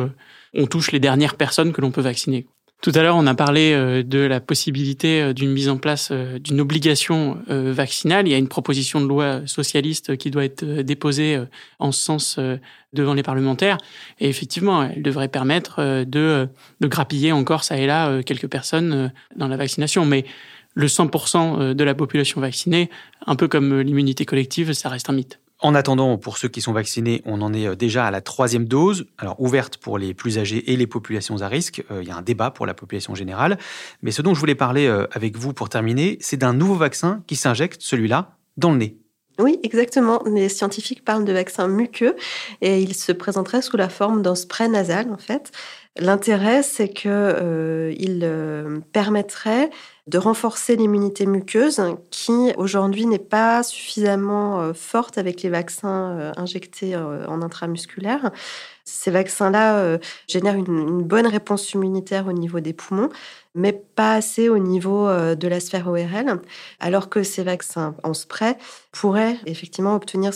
on 0.55 0.65
touche 0.65 0.91
les 0.91 0.99
dernières 0.99 1.35
personnes 1.35 1.73
que 1.73 1.81
l'on 1.81 1.91
peut 1.91 2.01
vacciner. 2.01 2.47
Tout 2.85 2.91
à 2.93 3.01
l'heure, 3.01 3.15
on 3.15 3.25
a 3.25 3.33
parlé 3.33 3.73
euh, 3.73 4.03
de 4.03 4.19
la 4.19 4.39
possibilité 4.39 5.19
euh, 5.19 5.33
d'une 5.33 5.49
mise 5.49 5.69
en 5.69 5.77
place 5.77 6.09
euh, 6.11 6.37
d'une 6.37 6.61
obligation 6.61 7.39
vaccinale. 7.47 8.27
Il 8.27 8.31
y 8.31 8.35
a 8.35 8.37
une 8.37 8.47
proposition 8.47 9.01
de 9.01 9.07
loi 9.07 9.41
socialiste 9.47 10.17
qui 10.17 10.29
doit 10.29 10.45
être 10.45 10.63
déposée 10.63 11.41
en 11.79 11.91
ce 11.91 11.99
sens 11.99 12.39
devant 12.93 13.15
les 13.15 13.23
parlementaires. 13.23 13.79
Et 14.19 14.29
effectivement, 14.29 14.83
elle 14.83 15.01
devrait 15.01 15.29
permettre 15.29 16.03
de, 16.03 16.47
de 16.79 16.87
grappiller 16.87 17.31
encore 17.31 17.63
ça 17.63 17.77
et 17.77 17.87
là 17.87 18.21
quelques 18.21 18.47
personnes 18.47 19.11
dans 19.35 19.47
la 19.47 19.57
vaccination. 19.57 20.05
Mais 20.05 20.25
le 20.75 20.85
100% 20.85 21.73
de 21.73 21.83
la 21.83 21.95
population 21.95 22.39
vaccinée, 22.39 22.89
un 23.25 23.35
peu 23.35 23.47
comme 23.47 23.81
l'immunité 23.81 24.25
collective, 24.25 24.73
ça 24.73 24.89
reste 24.89 25.09
un 25.09 25.13
mythe. 25.13 25.39
En 25.61 25.73
attendant, 25.73 26.17
pour 26.17 26.37
ceux 26.37 26.49
qui 26.49 26.59
sont 26.59 26.73
vaccinés, 26.73 27.21
on 27.25 27.41
en 27.41 27.53
est 27.53 27.67
euh, 27.67 27.75
déjà 27.75 28.05
à 28.05 28.11
la 28.11 28.19
troisième 28.19 28.65
dose, 28.65 29.05
alors 29.17 29.39
ouverte 29.39 29.77
pour 29.77 29.97
les 29.97 30.13
plus 30.13 30.37
âgés 30.37 30.71
et 30.71 30.75
les 30.75 30.87
populations 30.87 31.41
à 31.41 31.47
risque. 31.47 31.83
Euh, 31.91 32.01
il 32.01 32.07
y 32.07 32.11
a 32.11 32.17
un 32.17 32.21
débat 32.21 32.51
pour 32.51 32.65
la 32.65 32.73
population 32.73 33.15
générale. 33.15 33.57
Mais 34.01 34.11
ce 34.11 34.21
dont 34.21 34.33
je 34.33 34.39
voulais 34.39 34.55
parler 34.55 34.87
euh, 34.87 35.07
avec 35.11 35.37
vous 35.37 35.53
pour 35.53 35.69
terminer, 35.69 36.17
c'est 36.19 36.37
d'un 36.37 36.53
nouveau 36.53 36.75
vaccin 36.75 37.23
qui 37.25 37.37
s'injecte, 37.37 37.81
celui-là, 37.81 38.35
dans 38.57 38.71
le 38.71 38.77
nez. 38.77 38.97
Oui, 39.39 39.59
exactement. 39.63 40.21
Les 40.25 40.49
scientifiques 40.49 41.03
parlent 41.03 41.25
de 41.25 41.33
vaccin 41.33 41.67
muqueux 41.67 42.15
et 42.61 42.81
il 42.81 42.93
se 42.93 43.11
présenterait 43.11 43.61
sous 43.61 43.77
la 43.77 43.89
forme 43.89 44.21
d'un 44.21 44.35
spray 44.35 44.69
nasal, 44.69 45.11
en 45.11 45.17
fait. 45.17 45.51
L'intérêt, 45.97 46.61
c'est 46.61 46.89
qu'il 46.89 48.29
permettrait 48.91 49.69
de 50.07 50.19
renforcer 50.19 50.75
l'immunité 50.75 51.25
muqueuse 51.25 51.81
qui 52.11 52.53
aujourd'hui 52.57 53.07
n'est 53.07 53.17
pas 53.17 53.63
suffisamment 53.63 54.61
euh, 54.61 54.73
forte 54.73 55.17
avec 55.17 55.41
les 55.41 55.49
vaccins 55.49 56.11
euh, 56.11 56.31
injectés 56.37 56.95
euh, 56.95 57.25
en 57.25 57.41
intramusculaire. 57.41 58.31
Ces 58.83 59.09
vaccins-là 59.09 59.97
génèrent 60.27 60.57
une, 60.57 61.01
bonne 61.01 61.25
réponse 61.25 61.73
immunitaire 61.73 62.27
au 62.27 62.33
niveau 62.33 62.59
des 62.59 62.73
poumons, 62.73 63.09
mais 63.55 63.73
pas 63.73 64.15
assez 64.15 64.49
au 64.49 64.59
niveau 64.59 65.07
de 65.07 65.47
la 65.47 65.59
sphère 65.59 65.87
ORL, 65.87 66.41
alors 66.79 67.09
que 67.09 67.23
ces 67.23 67.43
vaccins 67.43 67.95
en 68.03 68.13
spray 68.13 68.55
pourraient 68.91 69.37
effectivement 69.45 69.95
obtenir 69.95 70.33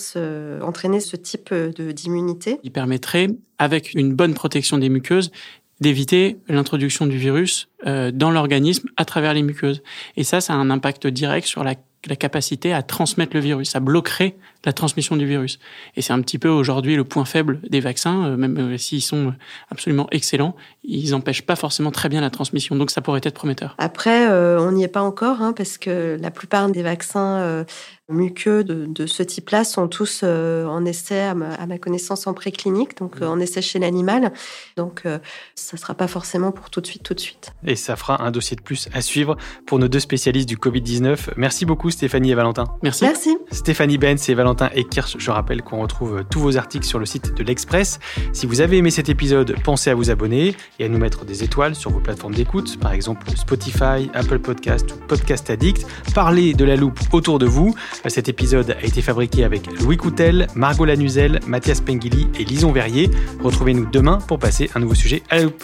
entraîner 0.62 1.00
ce 1.00 1.16
type 1.16 1.54
d'immunité. 1.54 2.60
Il 2.64 2.72
permettrait, 2.72 3.28
avec 3.58 3.94
une 3.94 4.14
bonne 4.14 4.34
protection 4.34 4.78
des 4.78 4.90
muqueuses, 4.90 5.32
d'éviter 5.80 6.38
l'introduction 6.48 7.08
du 7.08 7.18
virus 7.18 7.70
euh, 7.88 8.12
dans 8.12 8.32
l'organisme 8.32 8.90
à 8.98 9.06
travers 9.06 9.34
les 9.34 9.44
muqueuses. 9.44 9.82
Et 10.18 10.24
ça, 10.24 10.42
ça 10.42 10.54
a 10.54 10.58
un 10.58 10.70
impact 10.70 11.08
direct 11.08 11.48
sur 11.48 11.64
la, 11.64 11.76
la 12.08 12.16
capacité 12.16 12.74
à 12.74 12.82
transmettre 12.82 13.36
le 13.36 13.42
virus. 13.42 13.72
Ça 13.72 13.80
bloquerait 13.80 14.36
la 14.66 14.74
transmission 14.74 15.16
du 15.16 15.26
virus. 15.26 15.60
Et 15.96 16.02
c'est 16.02 16.14
un 16.14 16.22
petit 16.22 16.38
peu 16.38 16.50
aujourd'hui 16.50 16.96
le 16.96 17.04
point 17.04 17.26
faible 17.26 17.60
des 17.70 17.80
vaccins, 17.80 18.26
euh, 18.26 18.38
même 18.38 18.58
euh, 18.58 18.78
s'ils 18.78 19.02
sont 19.02 19.34
absolument 19.70 20.08
excellents, 20.12 20.56
ils 20.84 21.12
n'empêchent 21.12 21.46
pas 21.46 21.56
forcément 21.56 21.92
très 21.92 22.10
bien 22.10 22.22
la 22.22 22.30
transmission. 22.30 22.76
Donc 22.76 22.92
ça 22.92 23.02
pourrait 23.02 23.22
être 23.24 23.34
prometteur. 23.34 23.76
Après, 23.78 24.28
on 24.30 24.72
n'y 24.72 24.84
est 24.84 24.90
pas 24.90 25.02
encore, 25.02 25.42
hein, 25.42 25.54
parce 25.54 25.78
que 25.78 26.18
la 26.20 26.32
plupart 26.32 26.70
des 26.70 26.84
vaccins 26.84 27.66
muqueux 28.10 28.64
de, 28.64 28.86
de 28.88 29.06
ce 29.06 29.24
type-là 29.24 29.64
sont 29.64 29.88
tous 29.88 30.22
euh, 30.24 30.66
en 30.66 30.84
essai, 30.86 31.22
à 31.22 31.36
ma, 31.36 31.78
connaissance, 31.78 32.28
en 32.28 32.34
préclinique, 32.34 32.98
donc 32.98 33.22
euh, 33.22 33.28
en 33.28 33.40
essai 33.40 33.62
chez 33.62 33.80
l'animal. 33.80 34.34
Donc, 34.76 35.04
euh, 35.06 35.20
ça 35.56 35.78
ne 35.78 35.80
sera 35.80 35.94
pas 35.94 36.08
forcément 36.08 36.52
pour 36.52 36.70
tout 36.70 36.82
de 36.82 36.88
suite, 36.88 37.04
tout 37.04 37.14
de 37.14 37.20
suite. 37.20 37.52
Et 37.66 37.76
ça 37.76 37.96
fera 37.96 38.24
un 38.24 38.32
dossier 38.32 38.58
de 38.58 38.62
plus 38.62 38.90
à 38.94 39.02
suivre 39.02 39.38
pour 39.66 39.80
nos 39.80 39.88
deux 39.88 40.00
spécialistes 40.00 40.50
du 40.50 40.58
Covid-19. 40.58 41.30
Merci 41.38 41.66
beaucoup, 41.90 41.92
Stéphanie 41.92 42.32
et 42.32 42.36
Valentin. 42.36 42.66
Merci. 42.84 43.04
Merci. 43.04 43.38
Stéphanie 43.52 43.98
Benz 43.98 44.30
et 44.30 44.34
Valentin 44.34 44.70
Ekirch, 44.74 45.18
je 45.18 45.32
rappelle 45.32 45.62
qu'on 45.62 45.82
retrouve 45.82 46.24
tous 46.30 46.40
vos 46.40 46.58
articles 46.58 46.86
sur 46.86 47.00
le 47.00 47.06
site 47.06 47.34
de 47.36 47.44
l'Express. 47.44 48.00
Si 48.34 48.46
vous 48.46 48.62
avez 48.62 48.78
aimé 48.78 48.92
cet 48.92 49.10
épisode, 49.10 49.56
pensez 49.64 49.90
à 49.90 49.96
vous 49.96 50.10
abonner 50.10 50.56
et 50.80 50.86
à 50.86 50.90
nous 50.90 50.98
mettre 50.98 51.26
des 51.26 51.44
étoiles 51.44 51.76
sur 51.76 51.92
vos 51.92 52.00
plateformes 52.00 52.34
d'écoute, 52.34 52.80
par 52.80 52.94
exemple 52.94 53.28
Spotify, 53.36 54.10
Apple 54.14 54.40
Podcast 54.40 54.92
ou 54.92 55.08
Podcast 55.08 55.50
Addict. 55.50 55.86
Parlez 56.14 56.54
de 56.54 56.66
la 56.66 56.76
loupe 56.76 57.00
autour 57.12 57.40
de 57.40 57.46
vous. 57.46 57.76
Cet 58.08 58.30
épisode 58.30 58.72
a 58.72 58.86
été 58.86 59.02
fabriqué 59.02 59.44
avec 59.44 59.68
Louis 59.82 59.98
Coutel, 59.98 60.48
Margot 60.56 60.86
Lanuzel, 60.86 61.40
Mathias 61.48 61.82
Pengili 61.82 62.28
et 62.40 62.44
Lison 62.44 62.72
Verrier. 62.72 63.10
Retrouvez-nous 63.44 63.88
demain 63.92 64.20
pour 64.28 64.40
passer 64.40 64.70
un 64.76 64.80
nouveau 64.80 64.96
sujet 64.96 65.24
à 65.30 65.38
la 65.38 65.44
loupe. 65.44 65.64